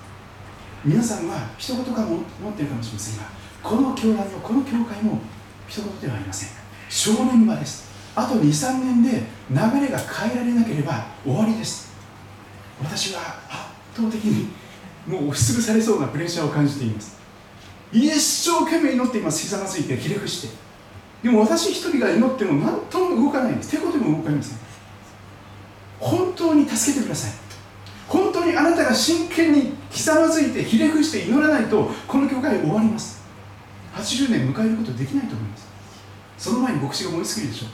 [0.85, 3.25] 皆さんは一言かも思っているかもしれませんが
[3.63, 5.19] この教団のこの教会も
[5.69, 6.49] 一言ではありません。
[6.89, 7.91] 正念場です。
[8.15, 11.93] あと23年で流れが変えられなければ終わりです。
[12.81, 13.21] 私は
[13.51, 14.49] 圧倒的に
[15.07, 17.17] もう押しつぶされそうなプレッシャーを感じています。
[17.93, 19.43] 一生懸命祈っています。
[19.43, 20.55] ひざまずいてひれ伏して。
[21.23, 23.73] でも私一人が祈っても何とも動かないんです。
[23.73, 24.59] 手こでも動かりません
[25.99, 27.46] 本当に助けてください。
[28.09, 33.25] 本当にあなたが真剣にひざまずいてひれ伏して祈らないとこの教会終わります。
[33.95, 35.67] 80年迎えることできないと思います。
[36.39, 37.67] その前に牧師が燃え尽きるでしょ。
[37.67, 37.69] う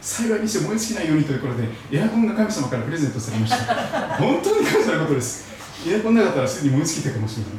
[0.00, 4.16] 幸いにして燃え尽きないようにということでエアコンが神様からプレゼントされました。
[4.16, 5.46] 本当に感謝なことです。
[5.88, 7.52] エアコンなかったらすでに燃え尽きたかもしれない。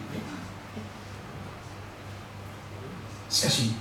[3.29, 3.71] しかし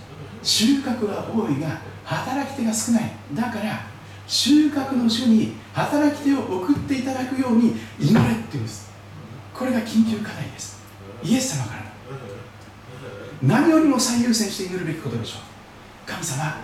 [0.42, 3.12] 収穫は多いが働き手が少ない。
[3.34, 3.91] だから
[4.32, 8.90] 収穫の主に働き手を送っていただくように祈れっていうんです。
[9.52, 10.80] これが緊急課題です。
[11.22, 11.82] イエス様から。
[13.46, 15.40] の何よりも最優先して祈るべきことでしょう。
[16.06, 16.62] 神様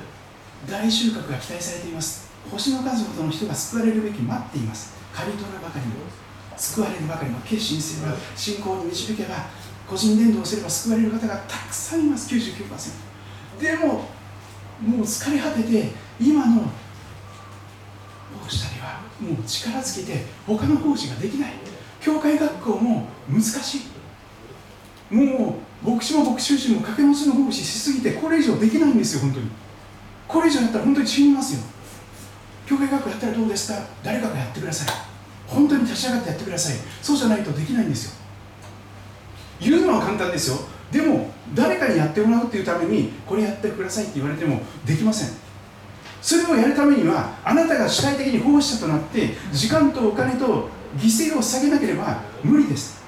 [0.66, 2.30] 大収穫が期待されています。
[2.50, 4.96] 星の数ほどの人が救われるべき待っています。
[5.12, 5.92] 刈り取るばかりの
[6.56, 9.44] 救われるばかりの決心すれば信仰に導けば
[9.86, 12.34] 個人伝道すれば救われる方がたくさんいます。
[12.34, 14.08] 99%でも
[14.80, 16.62] もう疲れ果てて今の
[18.38, 21.52] 奉仕たりはもう力尽きて他の奉仕ができない。
[22.00, 25.14] 教会学校も難しい。
[25.14, 29.50] もう牧師も牧師も掛け持ちの奉仕しすぎてこれ以上できないんですよ本当に。
[30.26, 31.60] これ以上やったら本当に死にますよ。
[32.66, 33.80] 教会学校やったらどうですか？
[34.02, 34.94] 誰かがやってください。
[35.46, 36.76] 本当に立ち上がってやってください。
[37.00, 38.12] そうじゃないとできないんですよ。
[39.60, 40.58] 言うのは簡単ですよ。
[40.92, 45.47] でも誰かにやってもらうっていうためにこれやってくださいって言われてもできません。
[46.28, 50.68] それをやるためにはあなたが主体的に奉仕者となって時間とお金と
[50.98, 53.02] 犠牲を下げなければ無理です。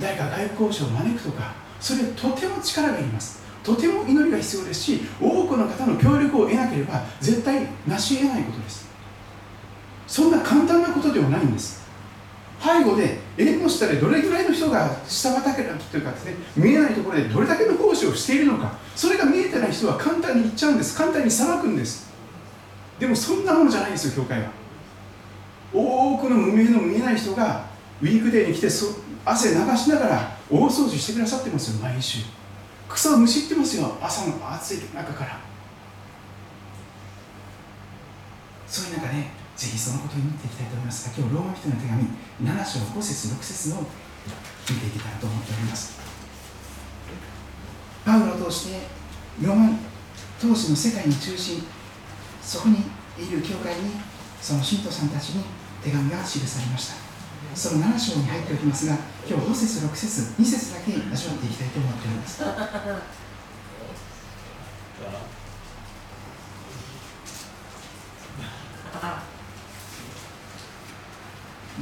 [0.00, 3.42] 誰か外部交渉を招くとかそれとても力がいります。
[3.62, 8.88] とても祈りが必要ですし多くの方の協力を得なければ絶対成し得ないことです。
[10.06, 11.82] そんな簡単なことではないんです。
[12.58, 20.96] 背後で縁の下でどれぐらいの人が下畑というかですね見えないところでどれだけの奉仕をしているのかそれが見えてない人は簡単に言っちゃうんです。
[20.96, 22.10] 簡単に裁くんです。
[22.98, 24.50] でもそんなものじゃないんですよ教会は。
[25.72, 27.64] 多くの無名の見えない人が
[28.00, 28.68] ウィークデーに来て
[29.24, 32.20] 汗流しながら大掃除してくださってますよ毎週。
[32.88, 35.40] 草をむしってますよ朝の暑い中から。
[38.66, 39.14] そういう中で、
[39.56, 42.02] ぜひそのことを祈っていきたいと思いますが今日ローマ人の手紙
[42.40, 46.00] 7章5節6節を見ていけたらと思っております。
[48.04, 48.80] パウロを通して
[49.40, 49.70] ローマ
[50.40, 51.62] 当時の世界の中心
[52.44, 52.78] そこに
[53.18, 54.00] いる教会に
[54.40, 55.44] その信徒さんたちに
[55.82, 56.94] 手紙が記されました。
[57.54, 58.96] その7章に入っておきますが
[59.28, 62.42] 今日5節6節2節だけ味わっていきたいと思っております。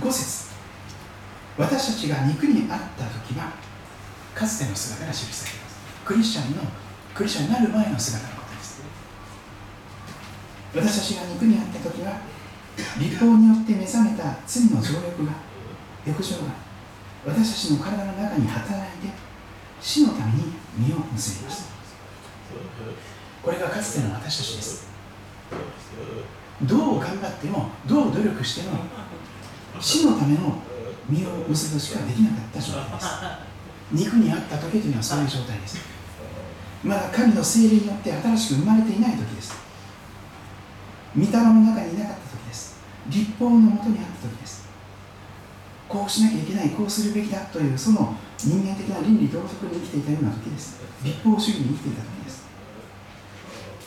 [0.01, 0.51] 5節。
[1.59, 3.53] 私たちが肉にあった時は
[4.35, 5.77] かつての姿が記されています。
[6.05, 6.63] クリスチャンの
[7.15, 8.40] クリスチャンになる前の姿の
[10.75, 12.21] 私たちが肉にあった時は
[12.99, 15.33] 立法によって目覚めた罪の情欲が
[16.07, 16.43] 欲情が
[17.27, 19.13] 私たちの体の中に働いて
[19.81, 21.71] 死のために身を結びました。
[23.43, 24.89] これがかつての私たちです。
[26.63, 28.79] どう頑張ってもどう努力しても
[29.81, 30.59] 死のための
[31.09, 33.07] 身を結ぶしかできなかった状態です。
[33.93, 35.79] 肉にあった時というのはそういう状態です。
[36.85, 39.70] まだ神の精霊によって新しく生まれていない時です。
[41.17, 42.79] 御霊の中にいなかった時です。
[43.09, 44.69] 立法のもとにあった時です。
[45.89, 50.81] こうしなきゃいけないこうするべきだというその人間的な倫理道徳に生きていたような時です。
[51.03, 52.45] 立法主義に生きていた時です。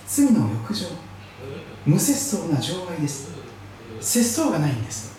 [0.08, 0.88] 罪の欲情
[1.86, 3.32] 無節操な情愛です。
[4.02, 5.14] 節操がないんです。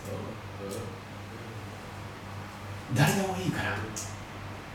[2.93, 3.75] 誰でもいいから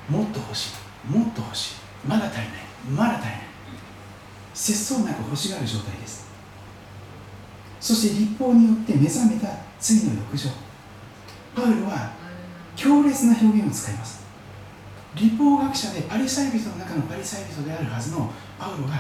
[0.09, 1.09] もっと欲しい。
[1.09, 1.75] もっと欲しい。
[2.07, 2.49] まだ足りない。
[2.97, 3.41] まだ足りない。
[4.53, 6.30] 節操なく欲しがる状態です。
[7.81, 9.49] そして立法によって目覚めた
[9.81, 10.51] 罪の欲情。
[11.55, 12.13] パウロは
[12.77, 14.21] 強烈な表現を使います。
[15.15, 18.95] 立法学者でパリサイ人の中のパリサイ人であるはずのパウロが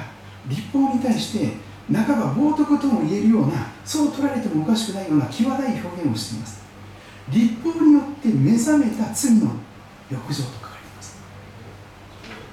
[0.49, 1.53] 立法に対して
[1.93, 6.63] 半ば冒涜とも言えるようなそう取られてもおかしくないような際どい表現をしています。
[7.29, 9.53] 立法によって目覚めた罪の
[10.11, 11.19] 欲情と書かれています。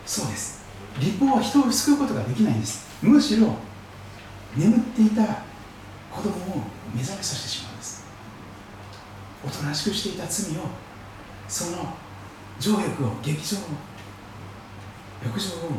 [0.05, 0.65] そうです。
[0.99, 2.87] 立法は人を救うことができないんです。
[3.01, 3.55] むしろ
[4.55, 5.46] 眠っていた
[6.17, 6.63] 子供を
[6.95, 8.03] 目覚めさせてしまうんです。
[9.45, 10.61] おとなしくしていた罪を
[11.47, 11.93] その
[12.59, 13.63] 情欲を劇場を
[15.23, 15.69] 欲情を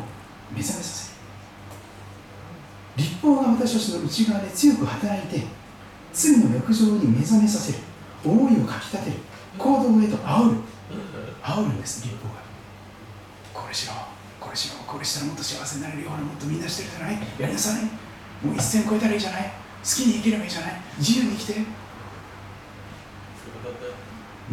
[0.55, 1.19] 目覚めさせる。
[2.95, 5.45] 立法が私たちの内側で強く働いて
[6.13, 7.79] 罪の欲情に目覚めさせる。
[8.23, 9.17] 思いをかきたてる。
[9.57, 10.57] 行動へと煽る。
[11.43, 12.39] 煽るんです立法が。
[13.53, 13.93] これしろ。
[14.39, 14.75] これしろ。
[14.85, 17.15] これしたらもっと幸せになれるよほらもっとみんなしてるじゃない。
[17.39, 17.83] やりなさい。
[18.45, 19.51] もう一線越えたらいいじゃない。
[19.83, 20.81] 好きに生きればいいじゃない。
[20.97, 21.65] 自由に生きても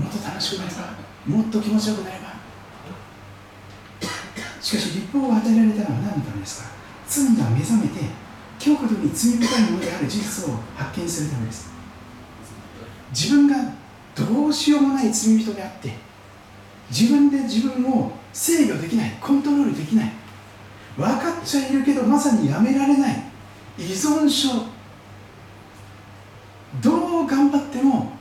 [0.06, 0.94] っと楽しくなれば
[1.26, 2.36] もっと気持ちよくなれば。
[4.60, 6.68] しかし立法を与えられたのは何のためですか？
[7.08, 8.00] 罪が目覚めて
[8.58, 11.70] 極度に罪深いものである事実を発見するためです。
[13.10, 13.56] 自分が
[14.14, 15.92] どうしようもない罪人であって
[16.90, 20.12] 自分で自分を制御できないコントロールできない。
[20.96, 23.22] 分かっちゃいるけどまさにやめられない。
[23.78, 24.48] 依存症。
[26.82, 28.12] どう頑張っても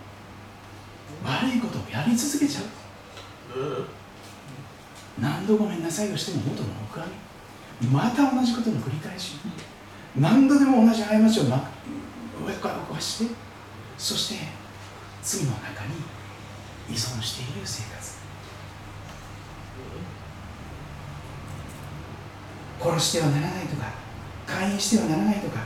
[1.23, 2.63] 悪いことをやり続けちゃう。
[5.19, 7.05] 何度ごめんなさいをしても元の木阿
[7.81, 9.37] 弥また同じことの繰り返し。
[10.15, 11.69] 何度でも同じ過ちをま
[12.45, 13.35] 上から起こして。
[13.97, 14.47] そして
[15.23, 15.95] 罪の中に
[16.89, 18.15] 依存している生活。
[22.81, 23.85] 殺してはならないとか
[24.45, 25.61] 勧誘してはならないとか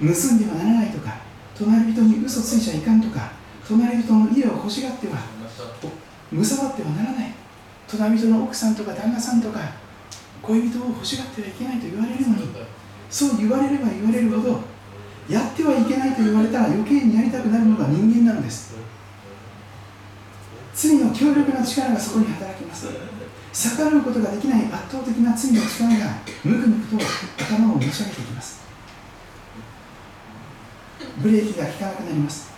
[0.00, 1.16] 盗んではならないとか
[1.58, 3.32] 隣人に嘘ついちゃいかんとか
[3.66, 5.18] 隣人の家を欲しがっては
[6.30, 7.32] むさばってはならない。
[7.88, 9.60] 隣人の奥さんとか旦那さんとか
[10.42, 12.48] 恋人を欲しがってはいけないと言われるのに
[13.08, 14.60] そう言われれば言われるほど
[15.28, 18.76] やってはいけないと言われたら余計にやりたくなるのが人間なのです。
[20.74, 22.86] 罪の強力な力がそこに働きます。
[23.52, 27.04] 逆らうことができない圧倒的な罪の力がむくむくと
[27.42, 28.57] 頭を持ち上げていきます。
[31.22, 32.50] ブレーキが効かなくなります。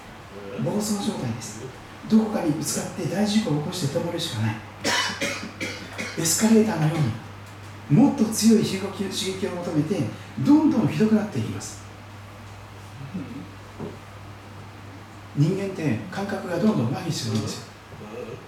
[0.64, 1.62] 暴走状態です。
[2.08, 4.56] どこかにぶつかって大事故を起こして止まるしかない。
[6.18, 6.94] エスカレーターのよ
[7.90, 10.00] うにもっと強い刺激を求めて
[10.40, 11.80] どんどんひどくなっていきます。
[15.36, 17.66] 人間って感覚がどんどん麻痺するんですよ。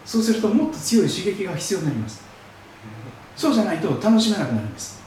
[0.05, 2.23] そうするともっと強い刺激が必要になります。
[3.37, 5.01] そうじゃないと楽しめなくなるんです。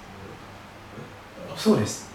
[1.55, 2.09] そうです。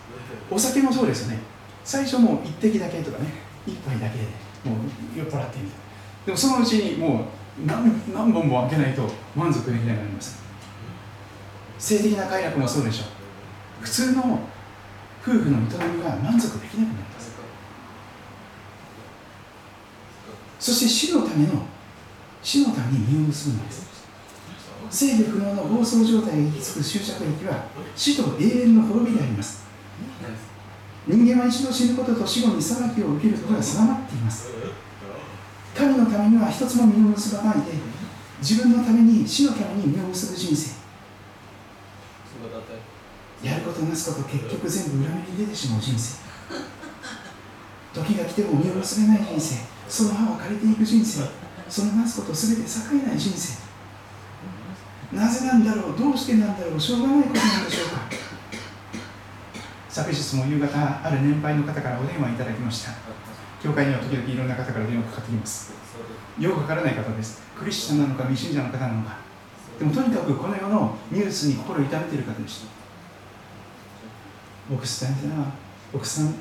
[0.50, 1.49] お酒もそうですよね。
[1.90, 3.32] 最初もう一滴だけとかね
[3.66, 4.24] 一杯だけで
[4.64, 5.76] もう酔っ払ってみた
[6.24, 7.22] でもそのうちにも
[7.58, 7.82] う何
[8.14, 10.40] 何本も開けないと満足できなくなります。
[11.80, 13.06] 性的な快楽もそうでしょう。
[13.82, 14.38] 普通の
[15.20, 17.32] 夫婦の営みが満足できなくなります。
[20.60, 21.54] そして死のための
[22.40, 23.90] 死のために身を結ぶのです。
[24.88, 27.64] 制御不能の暴走状態が行き着く終着駅は
[27.96, 29.64] 死と永遠の滅びであります。
[31.06, 34.50] 人間は一度死ぬことと死後に裁きを受けることが定まっています。
[35.74, 37.72] 神のためには一つも身を結ばないで
[38.40, 40.80] 自分のために死のために身を結ぶ人生。
[43.42, 46.18] やることなすこと結局全部裏目に出てしまう人生。
[47.94, 49.64] 時が来ても身を結べない人生。
[49.88, 51.24] その歯は枯れていく人生。
[51.68, 52.64] そのなすこと全て栄
[53.04, 53.58] えない人生。
[55.12, 58.29] なぜなんだろうどうしてなんだろうしょうがないことなんでしょうか
[59.90, 62.92] 昨日も夕方ある年配の方からお電話いただきました。
[63.60, 65.72] 教会には時々いろんな方から電話かかってきます。
[66.38, 67.42] よくわからない方です。
[67.58, 69.16] クリスチャンなのか未信者の方なのか。
[69.80, 72.68] でもとにかくこの世のニュースに心を痛めている方でした。
[74.72, 75.16] 奥さん
[75.92, 76.34] 奥さん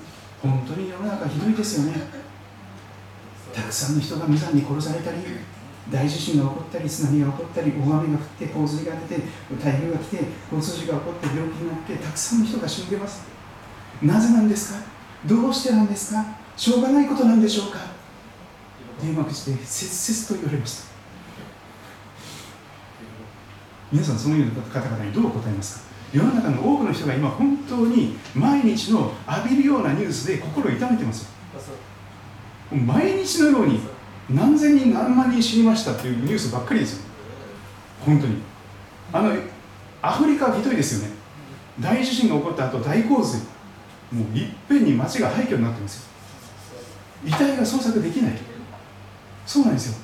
[0.43, 1.99] 本当に世の中ひどいですよね。
[3.51, 5.17] たくさんの人が無残に殺されたり
[5.91, 9.23] 大地震が起こったり津波が起こったり大雨が降って洪水が出て
[9.59, 10.23] 台風が来て
[10.53, 13.38] 交通事故が起こって病気になってたくさんの人が死んでます。
[14.01, 14.79] なぜなんですか？
[15.25, 16.25] どうしてなんですか？
[16.55, 17.79] しょうがないことなんでしょうか？
[19.01, 20.89] 電話口で切々と言われました。
[23.91, 25.89] 皆さんそういうな方々にどう答えますか？
[26.13, 31.31] 世の中の多くの人が今本当に毎日の浴びるようなニュースで心を痛めてます
[32.71, 33.79] 毎日のように
[34.29, 37.03] 何千人何万人死にましたっていうニュースばっかりですよ。
[38.05, 38.37] 本当に。
[39.11, 39.35] あの
[40.01, 41.15] アフリカはひどいですよね。
[41.79, 43.41] 大地震が起こった後大洪水。
[44.11, 46.09] もういっぺんに街が廃墟になってますよ。
[47.25, 48.33] 遺体が捜索できない。
[49.45, 49.97] そうなんですよ。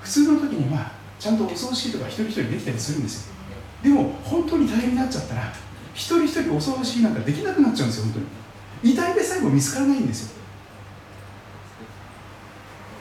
[0.00, 3.34] 普通の時にはちゃんとお葬式とか一人一人できたりするんですよ。
[3.82, 5.52] でも本当に大変になっちゃったら
[5.94, 8.92] 一人一人お葬式なんかできなくなっちゃうんですよ本当に。
[8.92, 10.40] 遺体で最後見つからないんですよ。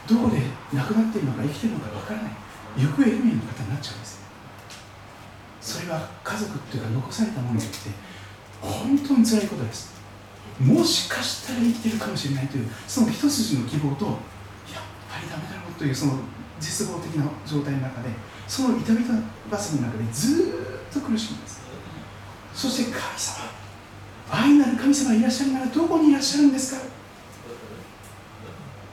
[0.07, 0.41] どこで
[0.73, 2.31] 亡くなっているのか生きているのかわからない。
[2.77, 4.19] 行方不明の方になっちゃうんです
[5.61, 7.89] それは家族っていうか残されたものによって
[8.61, 9.97] 本当に辛いことです。
[10.59, 14.15] もしかしたら生きてるかもしれないというその一筋の希望とやっ
[15.09, 16.19] ぱりダメだろうというその
[16.59, 18.09] 絶望的な状態の中で
[18.45, 19.13] その痛みた
[19.49, 20.51] バスの中でず
[20.89, 21.61] っと苦しみます。
[22.53, 23.49] そして神様
[24.31, 26.81] 愛なる神様いらっしゃるならどこにいらっしゃるんですか？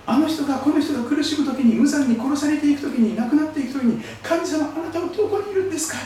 [0.06, 5.98] あの人がこの人が苦しむ時に無残に殺されていく時に亡くなっていく時に神様あなたはどこにいるんですか？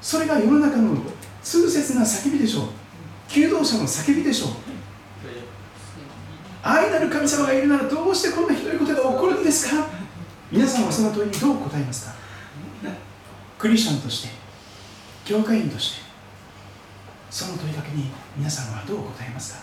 [0.00, 0.96] それが世の中の
[1.44, 2.64] 痛切な叫びでしょう。
[3.28, 4.50] 求道者の叫びでしょう。
[6.62, 9.86] 愛なる神様がいるならどうしてこんなひどいことが起こるんですか？
[10.50, 12.14] 皆さんはその問いにどう答えますか？
[13.58, 14.28] クリスチャンとして
[15.26, 16.02] 教会員として
[17.30, 19.60] その問いかけに皆さんはどう答えますか？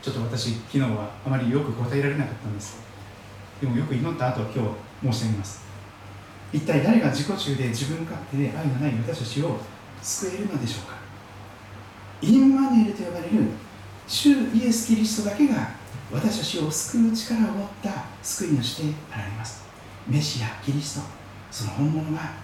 [0.00, 2.78] ちょっと私昨日はあまりよく答えられなかったんです。
[3.60, 4.64] でもよく祈った後今
[5.02, 5.65] 日申し上げます。
[6.52, 9.58] 一体誰が自己中で自分勝手で愛のない私たちを
[10.02, 10.96] 救えるのでしょうか？
[12.22, 13.30] インマネールと呼ばれる
[14.06, 15.70] 主イエス・キリストだけが
[16.10, 19.64] 私たちを救う力を持った救い主であられます。
[20.08, 21.06] メシアキリスト
[21.50, 22.34] その本物が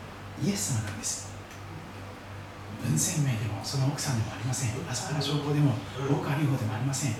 [0.44, 1.32] イエス様なんです。
[2.84, 4.70] 文鮮明でもその奥さんでもありません。
[4.90, 5.74] 朝原消防でも
[6.10, 7.12] 大川隆法でもありません。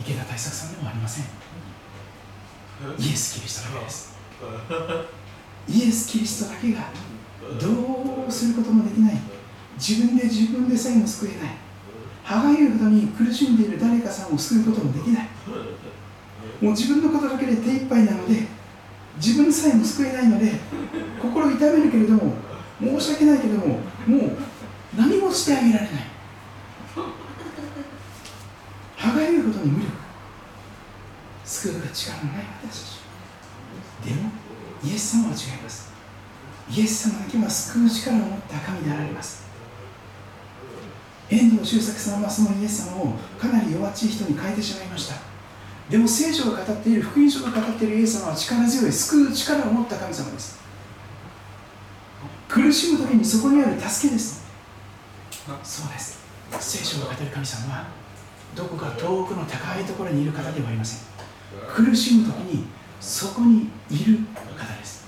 [0.00, 1.24] 池田大作さんでもありません。
[2.98, 4.14] イエス・キリストだけです。
[5.68, 6.90] イエス・キリストだけが
[7.60, 9.14] どうすることもできない。
[9.76, 11.54] 自分で自分でさえも救えない。
[12.22, 15.28] 歯がゆいほどに苦しんでいる誰かさんを救うこともできない。
[16.60, 18.46] もう自分のことだけで手一杯なので
[19.16, 20.52] 自分さえも救えないので
[21.20, 22.34] 心痛めるけれども
[22.80, 24.36] 申し訳ないけれどももう
[24.96, 25.90] 何もしてあげられない。
[28.96, 30.03] 歯がゆいほどに無力。
[31.44, 32.86] 救う力のない私た
[34.06, 34.30] ちでも
[34.82, 35.92] イエス様は違います。
[36.70, 39.44] イエス様だけは救う力を持った神であられます。
[41.30, 45.16] 遠藤周作さんはそのイエス様をかなり弱っちい人に変えてしまいました。
[45.88, 50.58] でも聖書が語っている福音書が語っているイエス様は力強い救う力を持った神様です。
[52.48, 54.44] 苦しむ時にそこにある助けです。
[55.62, 56.18] そうです。
[56.60, 57.86] 聖書が語る神様は
[58.54, 61.13] どこか遠くの高いところにいる方ではありません。
[61.68, 62.64] 苦しむ時に
[63.00, 65.06] そこにいる方です。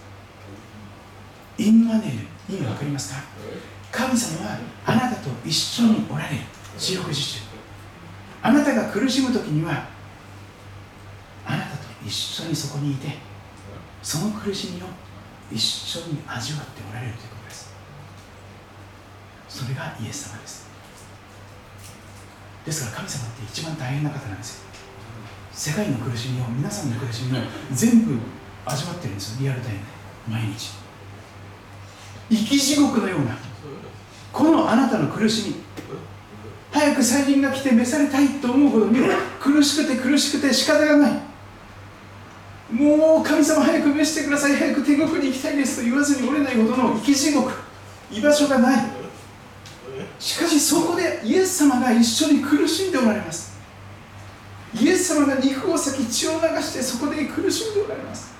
[1.58, 3.20] インマネール意味分かりますか？
[3.90, 6.42] 神様はあなたと一緒におられる。
[6.78, 7.40] 四六時中
[8.42, 9.86] あなたが苦しむ時には
[11.46, 13.16] あなたと一緒にそこにいて
[14.02, 14.86] その苦しみを
[15.50, 17.72] 一緒に味わっておられるということです。
[19.48, 20.66] それがイエス様です。
[22.66, 24.65] ですから神様って一番大変な方なんですよ。
[25.56, 27.40] 世界の苦しみを皆さんの苦しみを
[27.72, 28.18] 全部
[28.66, 29.40] 味わってるんですよ。
[29.40, 29.84] リアルタイムで。
[30.28, 30.72] 毎日。
[32.28, 33.38] 生き地獄のような。
[34.34, 35.54] このあなたの苦しみ。
[36.70, 38.86] 早く再臨が来て召されたいと思うほど
[39.40, 41.12] 苦しくて苦しくて仕方がない。
[42.70, 44.56] もう神様早く召してください。
[44.56, 47.50] 早く天国に行きたいですと言わずに折れないほどの生き地獄。
[48.12, 48.84] 居場所がない。
[50.18, 53.55] しかしそこでイエス様が一緒に苦しんでおられます。
[54.78, 58.34] イエス様が肉を裂き血を流してそこで苦しんでおられます。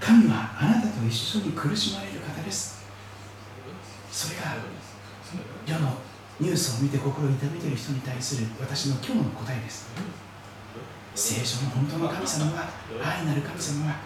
[0.00, 2.84] 神はあなたと一緒に苦しまれる方です。
[4.12, 4.54] それが
[5.66, 5.96] 世の
[6.38, 9.88] ニュースを見て心を痛めている人に対する私の今日の答えです。
[11.14, 12.68] 聖書の本当の神様は
[13.02, 13.96] 愛なる神様は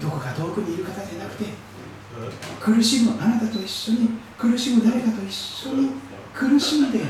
[0.00, 1.44] どこか遠くにいる方でなくて
[2.60, 5.90] 苦しむあなたと一緒に苦しむ誰かと一緒に
[6.32, 7.00] 苦しんで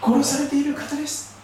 [0.00, 1.38] 殺されている方です。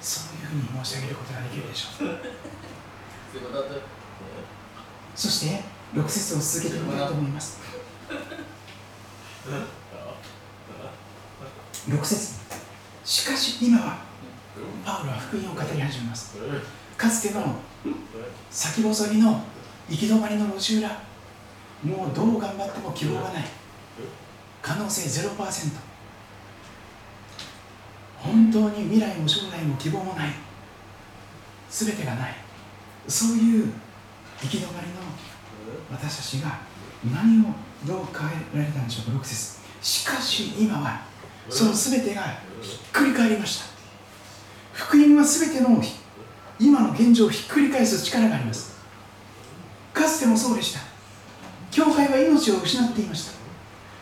[0.00, 2.20] そういうふうに申し上げることができるでしょう。
[5.14, 5.62] そして
[5.94, 7.60] 6節を続けてみたいと思います。
[11.88, 12.34] 6節。
[13.04, 13.98] しかし今は
[14.84, 16.36] パウロは福音を語り始めます。
[16.96, 17.56] かつての
[18.50, 19.42] 先細りの
[19.88, 20.88] 行き止まりの路地裏
[21.82, 23.44] もうどう頑張っても希望がない
[24.64, 25.36] 可能性0%
[28.16, 30.30] 本当に未来も将来も希望もない。
[31.70, 32.34] 全てがない。
[33.06, 33.72] そういう
[34.42, 34.94] 行き止まりの
[35.92, 36.60] 私たちが
[37.12, 37.48] 何を
[37.84, 39.22] どう変えられたんでしょうか。
[39.22, 39.58] 6節。
[39.82, 41.02] しかし今は
[41.50, 42.22] その全てが
[42.62, 43.66] ひっくり返りました。
[44.72, 45.82] 福音は全ての
[46.58, 48.72] 今の現状をひっくり返す力があります。
[49.92, 50.80] かつてもそうでした。
[51.70, 53.33] 教会は命を失っていました。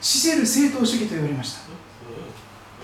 [0.02, 1.60] 死せる正当主義と言われました。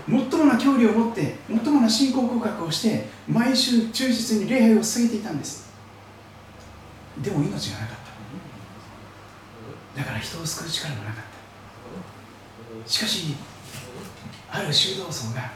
[0.08, 5.68] 最もな距離を持って最もな信仰告白をして毎週忠実に礼拝を捧げていたんです。
[7.18, 7.96] でも命がなかっ
[9.94, 10.00] た。
[10.00, 11.24] だから人を救う力もなかっ
[12.84, 12.88] た。
[12.88, 13.34] しかし
[14.50, 15.50] ある修道僧が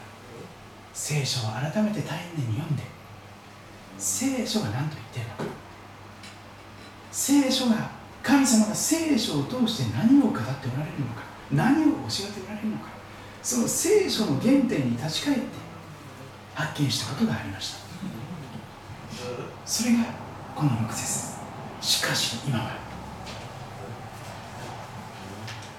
[0.93, 2.83] 聖書を改めて大変に読んで
[3.97, 5.45] 聖書が何と言っているのか。
[7.13, 11.32] 聖書が神様が聖書を通して何を語っておられるのか。
[11.53, 11.93] 何を教
[12.29, 12.85] えておられるのか。
[13.43, 15.45] その聖書の原点に立ち返って
[16.55, 17.79] 発見したことがありました。
[19.67, 20.05] それが
[20.55, 21.33] この6節。
[21.81, 22.77] しかし今は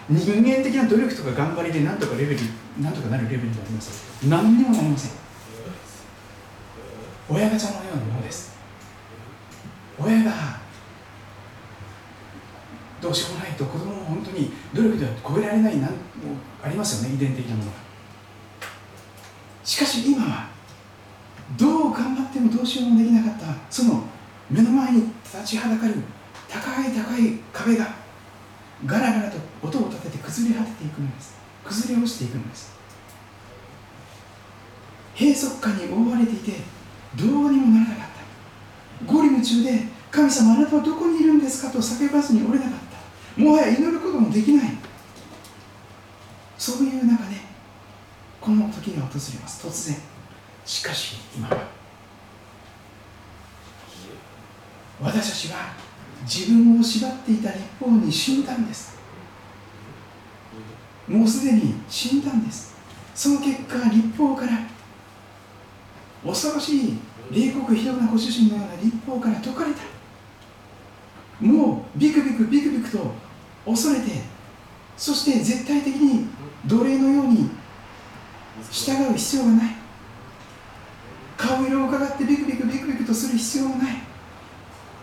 [0.09, 2.39] 人間的な努力とか頑張りで何とかレベル
[2.81, 4.29] 何とかなるレベルではありません。
[4.29, 5.11] 何にもなりません。
[7.29, 8.51] 親ガチャのようなものです。
[9.97, 10.31] 親が
[13.03, 15.97] どうしようもないと子供も本当に努力では超えられないなんも
[16.63, 17.77] ありますよね遺伝的なものが
[19.63, 20.53] しかし今は。
[21.57, 23.45] どう頑張ってもどうしようもできなかった。
[23.69, 24.03] その
[24.49, 25.95] 目の前に立ちはだかる
[26.49, 27.93] 高い高い壁が
[28.85, 31.35] ガラガラと音を立てて崩れ果てていくのです。
[31.63, 32.73] 崩れ落ちていくのです。
[35.15, 36.59] 閉塞感に覆われていて
[37.15, 38.07] どうにもならなかっ
[39.05, 39.13] た。
[39.13, 42.92] ゴリ夢中で神様あなたはどこにいるんですかと叫ばずに折れなかった。
[43.37, 44.69] もはや祈ることもできない。
[46.57, 47.35] そういう中で
[48.39, 49.67] この時が訪れます。
[49.67, 49.97] 突然。
[50.65, 51.67] しかし今は
[55.01, 55.73] 私たちは
[56.23, 58.97] 自分を縛っていた立法に死んだんです。
[61.07, 62.75] もうすでに死んだんです。
[63.13, 64.59] その結果立法から
[66.25, 66.99] 恐ろしい
[67.31, 69.81] 冷酷非道なご主人のような立法から解かれた。
[71.41, 72.71] もうビクビクビク
[73.65, 74.21] 恐れて
[74.97, 76.27] そして絶対的に
[76.65, 77.49] 奴隷のように
[78.71, 79.75] 従う必要がない。
[81.35, 83.97] 顔色を伺ってビクビクビクビクとする必要もない。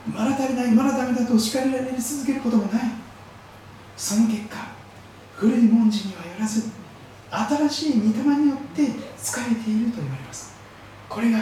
[0.06, 2.82] まだ足りないまだダメだと叱られ続けることもない。
[3.96, 4.56] その結果
[5.34, 6.70] 古い文字にはよらず
[7.30, 8.82] 新しい御霊によって
[9.18, 10.54] 疲れていると言われます。
[11.08, 11.38] これが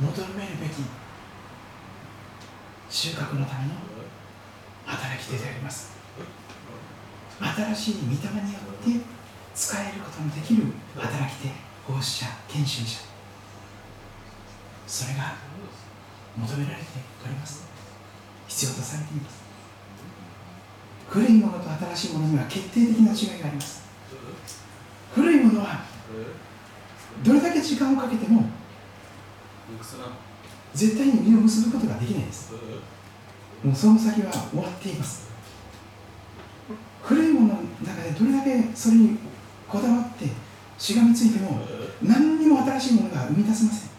[0.00, 0.82] 求めるべき
[2.90, 3.74] 収穫のための
[4.84, 5.93] 働き手であります。
[7.40, 9.04] 新しい御霊によって
[9.54, 10.64] 使えることのできる
[10.96, 11.48] 働き手
[11.86, 13.00] 奉仕者研修者。
[14.86, 15.34] それが
[16.36, 16.82] 求められて
[17.24, 17.64] おります。
[18.46, 19.42] 必要とされています。
[21.08, 23.84] 古いものと新しいものには決定的な違いがあります。
[25.14, 25.84] 古いものは
[27.22, 28.44] どれだけ時間をかけても
[30.74, 32.52] 絶対に実を結ぶことができないです。
[33.62, 35.23] もうその先は終わっています
[37.04, 37.54] 古いものの
[37.84, 39.18] 中でどれだけそれに
[39.68, 40.26] こだわって
[40.78, 41.60] しがみついても
[42.02, 43.90] 何にも新しいものが生み出せません。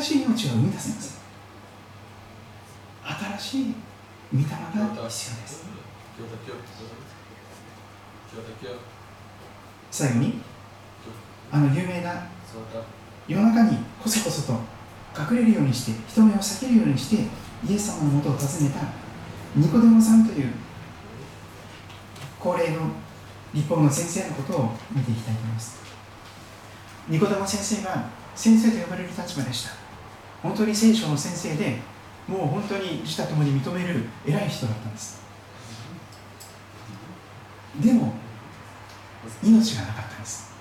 [0.00, 1.16] しい命は生み出せません。
[3.38, 3.74] 新しい
[4.32, 4.48] 御霊が
[5.08, 5.64] 必要です。
[9.90, 10.40] 最後に
[11.50, 12.26] あの有名な
[13.28, 14.60] 夜中にこそこそと
[15.18, 17.22] 隠れるようにして人目を避けるようにして
[17.68, 18.80] イエス様のもとを訪ねた
[19.58, 20.52] ニコデモさんという
[22.46, 22.78] 高齢の
[23.52, 25.80] 立法の先生のことを見ていきたいと思います。
[27.08, 29.70] ニコデモ先生は先生と呼ばれる立場でした。
[30.44, 31.80] 本当に聖書の先生で
[32.28, 35.20] もう本当に自他ともに認める偉い人だったんです。
[37.82, 38.12] でも
[39.42, 40.52] 命がなかったんです。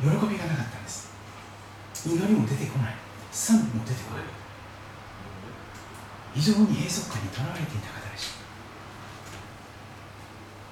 [0.00, 1.10] 喜びがなかったんです。
[2.06, 2.94] 祈りも出てこない。
[3.32, 4.24] 賛美も出てこない。
[6.36, 7.97] 非常に閉塞感にとらわれていた方でした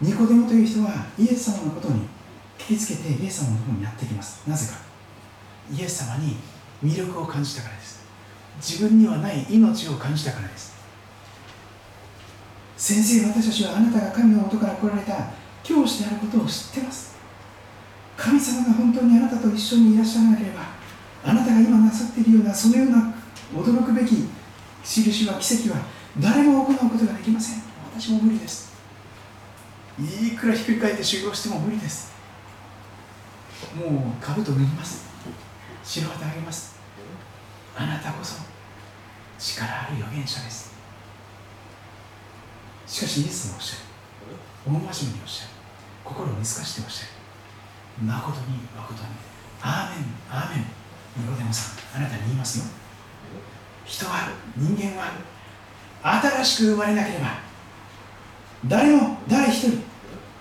[0.01, 2.02] ニコデモという人はイエス様のことに
[2.59, 4.48] 聞きつけてイエス様のところにやってきます。
[4.48, 4.78] なぜか。
[5.73, 6.36] イエス様に
[6.85, 8.05] 魅力を感じたからです。
[8.59, 10.77] 自分にはない命を感じたからです。
[12.77, 15.31] 先生私たちはあなたが神の元から来られた
[15.62, 17.16] 教師であることを知ってます。
[18.16, 20.60] 神様が本当にあなたと一緒にいらっしゃらなければ
[21.24, 23.14] あなたが今なさっているようなそのような
[23.55, 24.28] 驚くべき
[24.85, 25.81] 印は奇跡は
[26.18, 27.62] 誰も行うことができません。
[27.94, 28.76] 私も無理です。
[29.98, 32.12] いくらひっくり返って修行しても無理です。
[33.74, 35.06] もう兜脱ぎます。
[35.82, 36.77] 白旗あげます。
[37.74, 38.43] あなたこそ
[39.39, 40.74] 力ある預言者です。
[42.86, 43.82] しかしイエスもおっしゃる。
[44.66, 45.51] 大真面目におっしゃる。
[46.05, 47.10] 心を見透かしておっしゃる。
[48.06, 49.09] 誠に誠に。
[49.62, 50.64] アーメンアーメン。
[51.16, 52.64] ニコデモさんあなたに言いますよ。
[53.86, 55.12] 人は人間は
[56.02, 57.45] 新しく生まれなければ
[58.69, 59.83] 誰も誰一人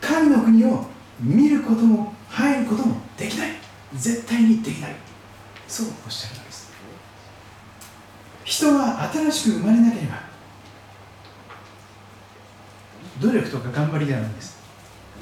[0.02, 0.86] 神の国を
[1.20, 3.50] 見ることも入ることもできない。
[3.94, 4.96] 絶対にできない。
[5.68, 6.72] そうおっしゃるのです。
[8.44, 10.22] 人は新しく生まれなければ
[13.20, 14.58] 努力とか頑張りではないんです。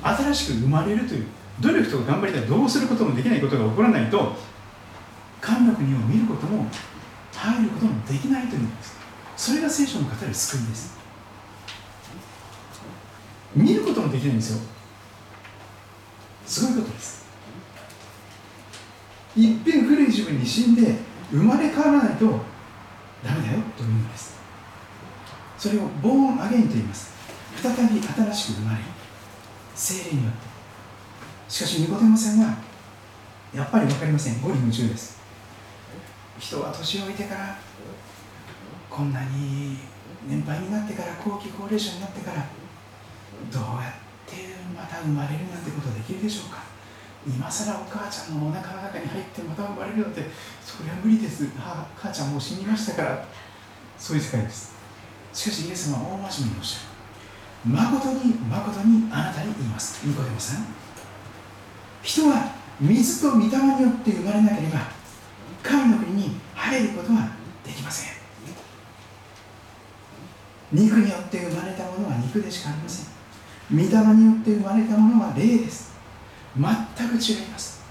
[0.02, 1.26] 新しく生まれるという
[1.62, 4.36] 努力とか頑張りではどうすることもできないことが起こらないと
[5.40, 6.66] 神の国を見ることも
[7.34, 8.98] 入ることもできないというんです。
[9.38, 11.03] それが聖書の語る救いです。
[13.56, 14.60] 見ることもできないんですよ。
[16.46, 17.24] すごいことです。
[19.36, 20.96] いっぺん古い自分に死んで
[21.32, 22.26] 生まれ変わらないと
[23.24, 24.38] ダメだよというのです。
[25.58, 27.14] それをボーンアゲインと言います。
[27.62, 28.80] 再び新しく生まれ
[29.76, 30.54] 精霊によって。
[31.48, 32.58] しかしニコデモさんは
[33.54, 34.42] やっぱり分かりません。
[34.42, 35.20] 五里夢中です。
[36.40, 37.58] 人は年老いてから
[38.90, 39.78] こんなに
[40.28, 42.46] 年配になってから後期高齢者になってから
[43.52, 44.36] どうやって
[44.76, 46.64] また生まれるなんてことできるでしょうか？
[47.26, 50.24] 今更お母ちゃんのお腹の中に入ってまた生まれるなんて
[50.64, 51.48] それは無理です。
[51.58, 53.26] 母母ちゃんもう死にましたから。
[53.98, 54.76] そういう世界です。
[55.32, 56.80] しかしイエス様は大真面目におっしゃ
[57.66, 57.72] る。
[57.72, 60.06] 誠に誠にあなたに言います。
[60.06, 60.66] ニコデモさん。
[62.02, 62.52] 人は
[62.82, 64.80] 水と御霊によって生まれなければ
[65.64, 67.30] 神の国に入ることは
[67.64, 68.14] できません。
[70.74, 73.13] 肉によって生まれたものは肉でしかありません。
[73.72, 75.94] 御霊によって生まれたものは霊です。
[76.56, 77.84] 全く違います。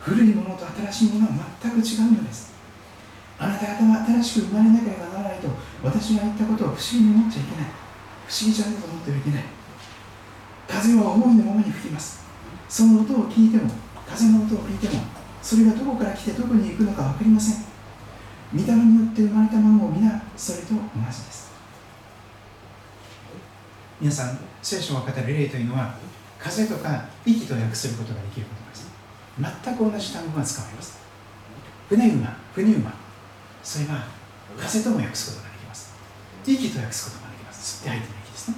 [0.00, 1.32] 古いものと新しいものは
[1.62, 2.52] 全く違うのです。
[3.38, 5.48] あなた方は新しく生まれなければならないと
[5.82, 7.70] 私が言ったことを不思議に思っちゃいけない。
[8.26, 9.44] 不思議じゃないと思ってはいけない。
[10.68, 12.24] 風は思いのままに吹きます。
[12.68, 13.70] その音を聞いても
[14.06, 15.02] 風の音を聞いても
[15.42, 17.64] それがどこから来てどこに行くのか分かりません。
[18.52, 21.53] 御霊によって生まれたものも皆それと同じです。
[24.00, 25.94] 皆さん聖書が語る霊というのは
[26.38, 28.90] 風とか息と訳することができることです。
[29.38, 30.98] 全く同じ単語が使われます。
[31.88, 32.92] 船馬船馬
[33.62, 34.06] それは
[34.58, 35.94] 風とも訳すことができます。
[36.46, 37.78] 息と訳すことができます。
[37.78, 38.50] 吸って吐いての息です。
[38.50, 38.56] ね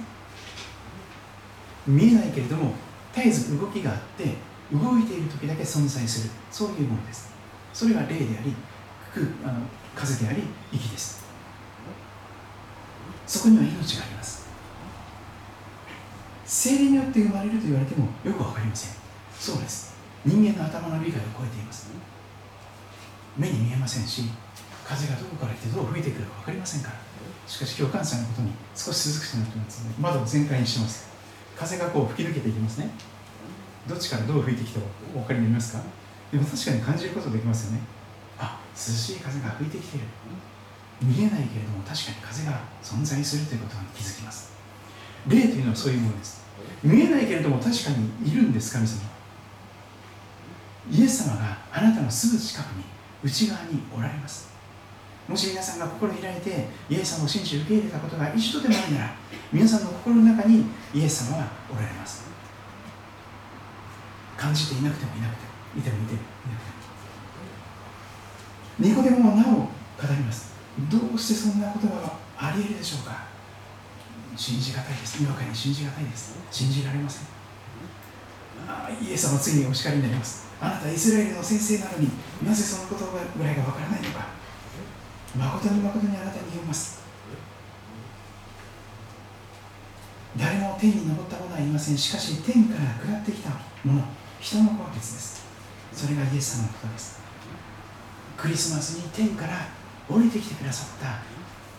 [1.87, 2.73] 見えないけれども
[3.13, 4.35] 絶えず動きがあって
[4.73, 6.33] 動いている時だけ存在する。
[6.51, 7.31] そういうものです。
[7.73, 8.55] それが霊であり
[9.45, 9.61] あの
[9.95, 11.23] 風であり息です
[13.25, 14.46] そこには命があります。
[16.47, 18.95] 精霊によって生まれると言われてもよく分かりません。
[19.37, 19.93] そうです。
[20.25, 21.91] 人間の頭の理解を超えています
[23.37, 24.23] 目に見えませんし
[24.83, 26.95] 風がどこから来てどう吹いてくるか分かりませんから。
[27.45, 31.07] しかし今日関西のことに少し涼しくなってますので窓を全開にします。
[31.55, 32.89] 風がこう吹き抜けていきますね。
[33.87, 35.83] どっちからどう吹いてきたかお分かりになりますか？
[36.31, 37.79] でも確かに感じることできますよね。
[38.39, 40.07] あ涼しい風が吹いてきている。
[41.01, 44.56] 見えないけれども確かに風が存在するということに気づきます。
[45.27, 46.45] 霊というのはそういうものです。
[46.83, 49.01] 見えないけれども確かにいるんです神様。
[50.91, 52.83] イエス様があなたのすぐ近くに
[53.23, 54.47] 内側におられます。
[55.27, 59.15] もし皆さんが心開いてイエス様を信じ受け入れたことが一度でもあるなら
[59.51, 60.63] 皆さんの心の中に
[60.93, 62.25] イエス様はおられます。
[64.37, 65.49] 感じていなくてもいなくても
[65.79, 66.23] いてもいてもい
[66.53, 66.63] なく
[68.87, 68.95] ても。
[68.95, 69.67] ニコデモはなお語
[70.09, 70.53] ります。
[70.89, 73.26] どうしてそんなことがありえるでしょうか？
[74.37, 75.19] 信じがたいです。
[75.19, 76.37] にわかに信じがたいです。
[76.51, 77.27] 信じられません。
[78.67, 80.47] あイエス様ついにお叱りになります。
[80.61, 82.09] あなたイスラエルの先生なのに
[82.45, 84.27] なぜそのことぐらいがわからないのか。
[85.35, 87.01] 誠に誠にあなたに言います。
[90.37, 91.97] 誰も天に昇った者はいません。
[91.97, 93.49] しかし天から下ってきた
[93.83, 94.03] もの。
[94.39, 95.45] 人の子は別です。
[95.93, 97.19] それがイエス様のことです。
[98.37, 99.67] クリスマスに天から
[100.07, 101.21] 降りてきてくださった。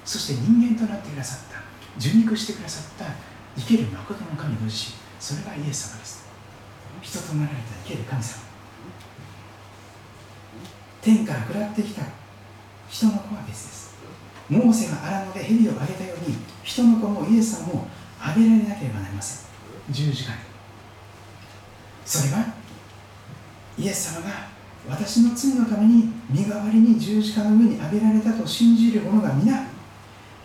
[0.04, 1.57] そして人間となってくださった。
[1.98, 3.04] 受肉してくださった
[3.60, 6.28] 生ける誠の神ご自身それがイエス様です。
[7.02, 8.42] 人となられた生ける神様。
[11.02, 12.02] 天から下ってきた
[12.88, 13.94] 人の子は別です。
[14.48, 17.88] モーセが荒野で蛇をあげたように人の子もイエス様も
[18.20, 19.48] あげられなければなりません。
[19.92, 20.38] 十字架に。
[22.04, 22.54] それは
[23.78, 24.48] イエス様が
[24.88, 29.66] 私の罪のために身代わりに十字架の上に上げられたと信じる者が皆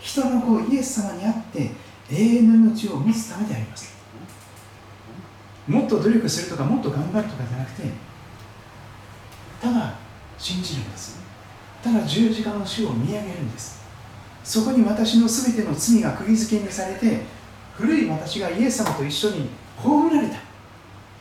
[0.04, 1.70] 人の子イエス様にあって
[2.12, 3.94] 永遠の命を持つためであります。
[5.66, 7.88] もっと努力するとかもっと頑張るとかじゃなくて
[9.62, 9.94] ただ
[10.36, 11.18] 信じるんです。
[11.82, 13.82] ただ十字架の死を見上げるんです。
[14.44, 17.22] そこに私の全ての罪が釘付けにされて
[17.72, 19.48] 古い私がイエス様と一緒に
[19.78, 20.36] 葬られた。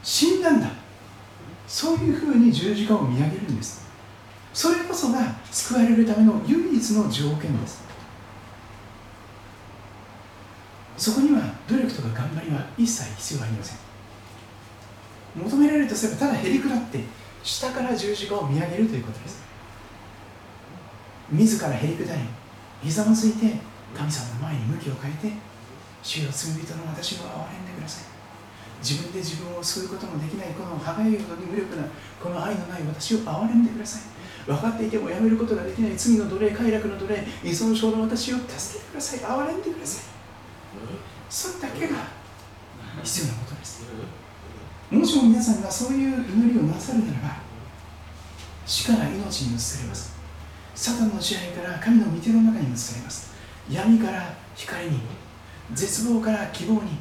[0.03, 0.67] 死んだんだ。
[1.65, 3.87] そういうふうに十字架を見上げるんです。
[4.53, 5.19] それこそが
[5.49, 7.92] 救われるための唯一の条件です。
[11.03, 13.77] そこには努力とか頑張りは一切必要ありません。
[15.35, 17.03] 求められるとすればただへりくだって
[17.43, 19.43] 下から十字架を見上げるということです。
[21.29, 22.21] 自らへりくだり
[22.81, 23.59] ひざまずいて
[23.93, 25.33] 神様の前に向きを変えて
[26.01, 28.05] 主よ罪人の私を憐れんでください。
[28.79, 31.83] 自分で自分を救うことのできないこの歯がゆいほどに無力な
[32.23, 34.03] この愛のない私を憐れんでください。
[34.47, 39.19] 分かっていてもやめることができない罪の奴隷快楽の奴隷依存症の私を助けてください。
[39.19, 40.12] 憐れんでください。
[41.29, 42.07] それだけが
[43.03, 43.83] 必要なことです。
[44.91, 47.37] もしも皆さんがそういう祈りをなさるならば
[48.65, 50.13] 死から命に移されます。
[50.75, 53.33] サタンの支配から神の御手の中に移されます。
[53.69, 55.01] 闇から光に
[55.73, 56.97] 絶望から希望に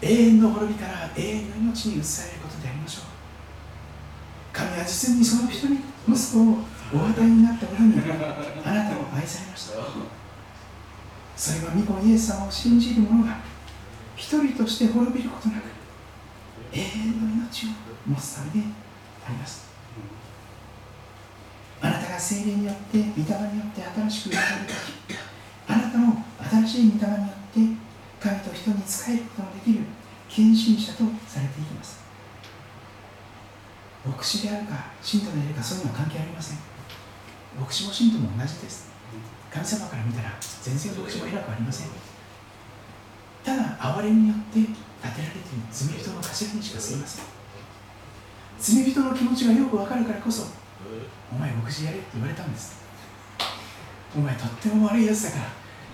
[0.00, 3.04] 永遠の滅びから永遠の命に移されることでありましょう。
[4.52, 5.78] 神は実にその人に
[6.08, 6.58] 息子を
[6.94, 7.94] お与えになったほどに
[8.64, 9.78] あなたを愛されました
[11.42, 13.38] それは御子イエス様を信じる者が
[14.14, 15.64] 一人として滅びることなく
[16.72, 16.86] 永遠
[17.20, 17.70] の命を
[18.06, 18.66] 持つためで
[19.26, 19.66] あります。
[21.80, 25.18] あなたが精霊によって御霊によって新しく生まれるとき
[25.66, 26.24] あなたも
[26.64, 27.58] 新しい御霊によって
[28.20, 29.80] 神と人に仕えることのできる
[30.28, 32.04] 献身者とされていきます。
[34.06, 36.58] 牧師であるか信徒であるかそういうのは関係ありません。
[37.58, 38.91] 牧師も信徒も同じです。
[39.52, 41.88] 神様から見たら全然牧師も偉くありません。
[43.44, 47.24] ただ憐れによって立てられている罪人の頭にしかすいません。
[48.58, 50.46] 罪人の気持ちがよくわかるからこそ
[51.32, 52.80] お前牧師やれって言われたんです。
[54.16, 55.42] お前とっても悪いやつだから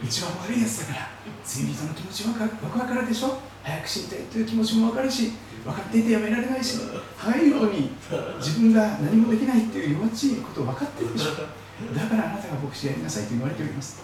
[0.02, 1.08] 一番悪いやつだから
[1.44, 3.38] 罪人の気持ちはよくわかるでしょ？
[3.64, 5.32] 早く死にたいという気持ちもわかるし
[5.64, 6.78] 分かっていてやめられないし
[7.16, 7.90] 早いように
[8.38, 11.57] 自分が何もできないっていう弱っちいことを分かってるでしょ？
[11.94, 14.02] だからあなたが牧師やりなさいと言われております。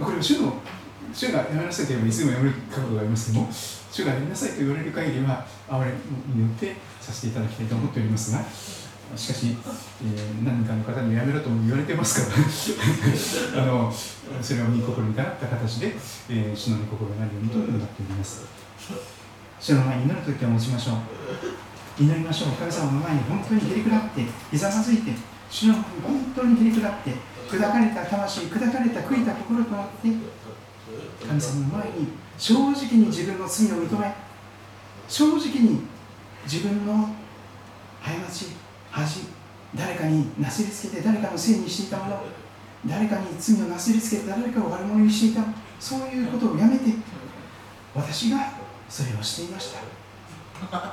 [0.00, 0.54] これは主の
[1.12, 5.92] 主がやめなさいと言えばいつでもやめる覚悟がありますけども主がやめなさいと言われる限りは哀れ
[6.34, 8.42] によってさせていただきたいと思っておりますが
[9.16, 9.56] しかし、
[10.02, 12.34] えー、何かの方にやめろとも言われてますか
[13.54, 13.62] ら。
[13.62, 13.92] あの
[14.42, 15.94] それを御心にかなった形で、
[16.28, 18.42] えー、主の御心がなるようにと願っております。
[19.60, 22.02] 主の前に祈るときは持ちましょう。
[22.02, 22.48] 祈りましょう。
[22.52, 25.12] 神様の前に本当にへりくだってひざまずいて
[25.50, 27.12] 主の本当にへりくだって
[27.48, 30.08] 砕かれた魂砕かれた悔いた心となって
[31.26, 34.14] 神様の前に正直に自分の罪を認め
[35.08, 35.80] 正直に
[36.44, 37.08] 自分の
[38.02, 38.46] 過ち
[38.90, 39.20] 恥
[39.74, 42.22] 誰かになすりつけて誰かのせいにしていたもの
[42.86, 45.42] 誰かに罪をなすりつけて誰かを悪者にしていた
[45.80, 46.84] そういうことをやめて
[47.94, 48.52] 私が
[48.88, 49.80] それをしていました。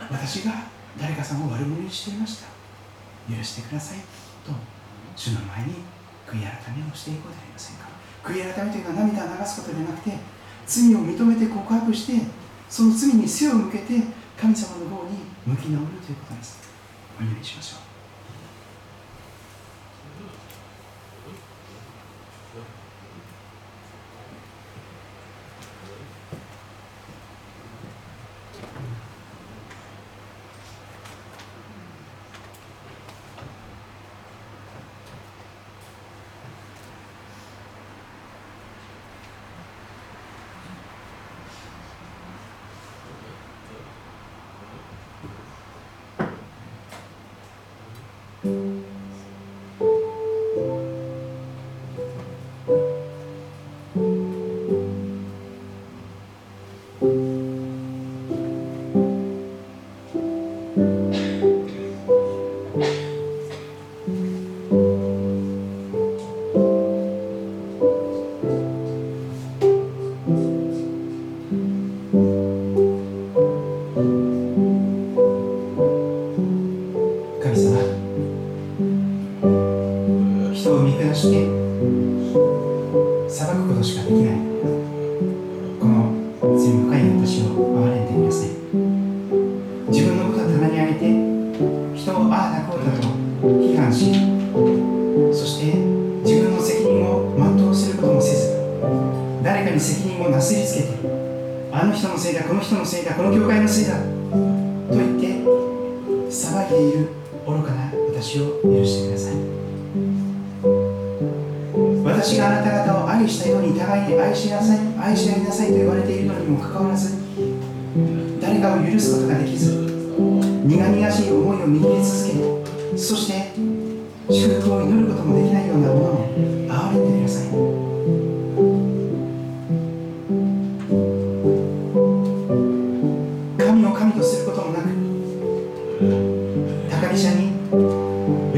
[0.09, 0.51] 私が
[0.99, 2.47] 誰かさんを悪者にしていました。
[3.33, 4.20] 許してください。
[4.45, 4.51] と
[5.15, 5.84] 主の前に
[6.27, 7.88] 悔い改めをしていこうではありませんか。
[8.23, 10.18] 悔い改めというのは涙を流すことではなくて
[10.65, 12.26] 罪を認めて告白して
[12.69, 14.01] その罪に背を向けて
[14.39, 16.59] 神様の方に向き直るということです。
[17.19, 17.90] お祈りしましょう。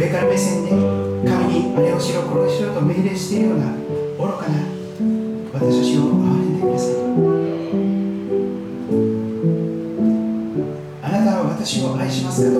[0.04, 4.60] 上から目線で神にあれをしろこれをしろと命令しているような愚かな
[5.54, 6.94] 私たちを憐れんでください。
[11.02, 12.60] あなたは私を愛しますか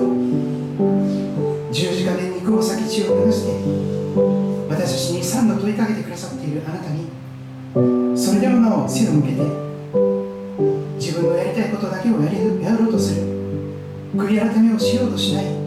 [1.70, 3.52] 十字架で肉を裂き血を流して
[4.70, 7.10] 私たちに三度問いかけてくださっているあなたに
[8.16, 9.42] それでもなお背を向けて
[10.96, 13.22] 自分のやりたいことだけをややろうとする
[14.16, 15.63] 悔い改めをしようとしない。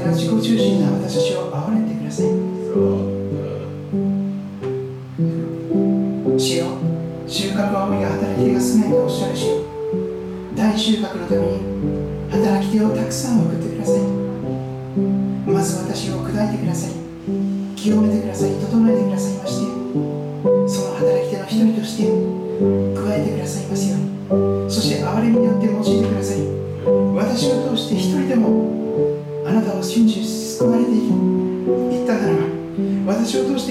[0.00, 2.26] 手が自己中心な私たちを憐れんでください。
[6.38, 6.66] 主よ
[7.26, 9.46] 収穫は思が働き手がすねとおっしゃるし
[10.56, 11.60] 大収穫のために
[12.30, 13.69] 働き手をたくさん送って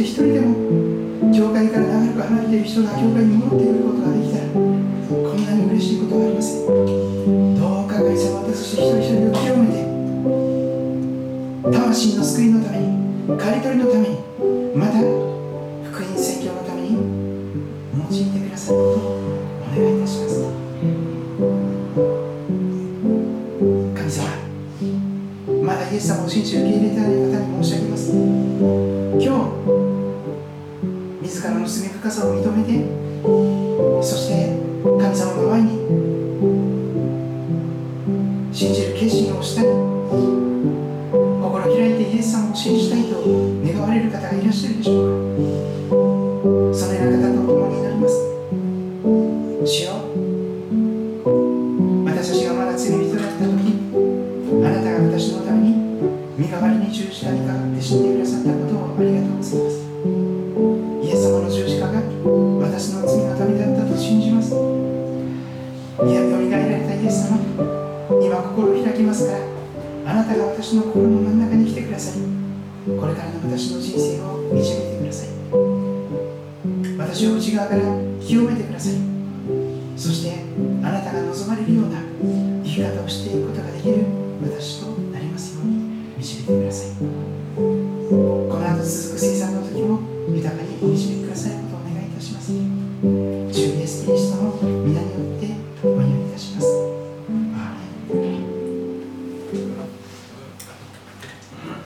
[0.06, 0.56] して一人でも
[1.34, 6.66] 教会から長く離れている人が教会に戻ってくることができたらこんなに嬉しいことはありません。
[7.60, 9.84] どうか会社私たち一人一人を清めて
[11.72, 12.88] 魂の救いのために
[13.38, 14.19] 刈り取りのために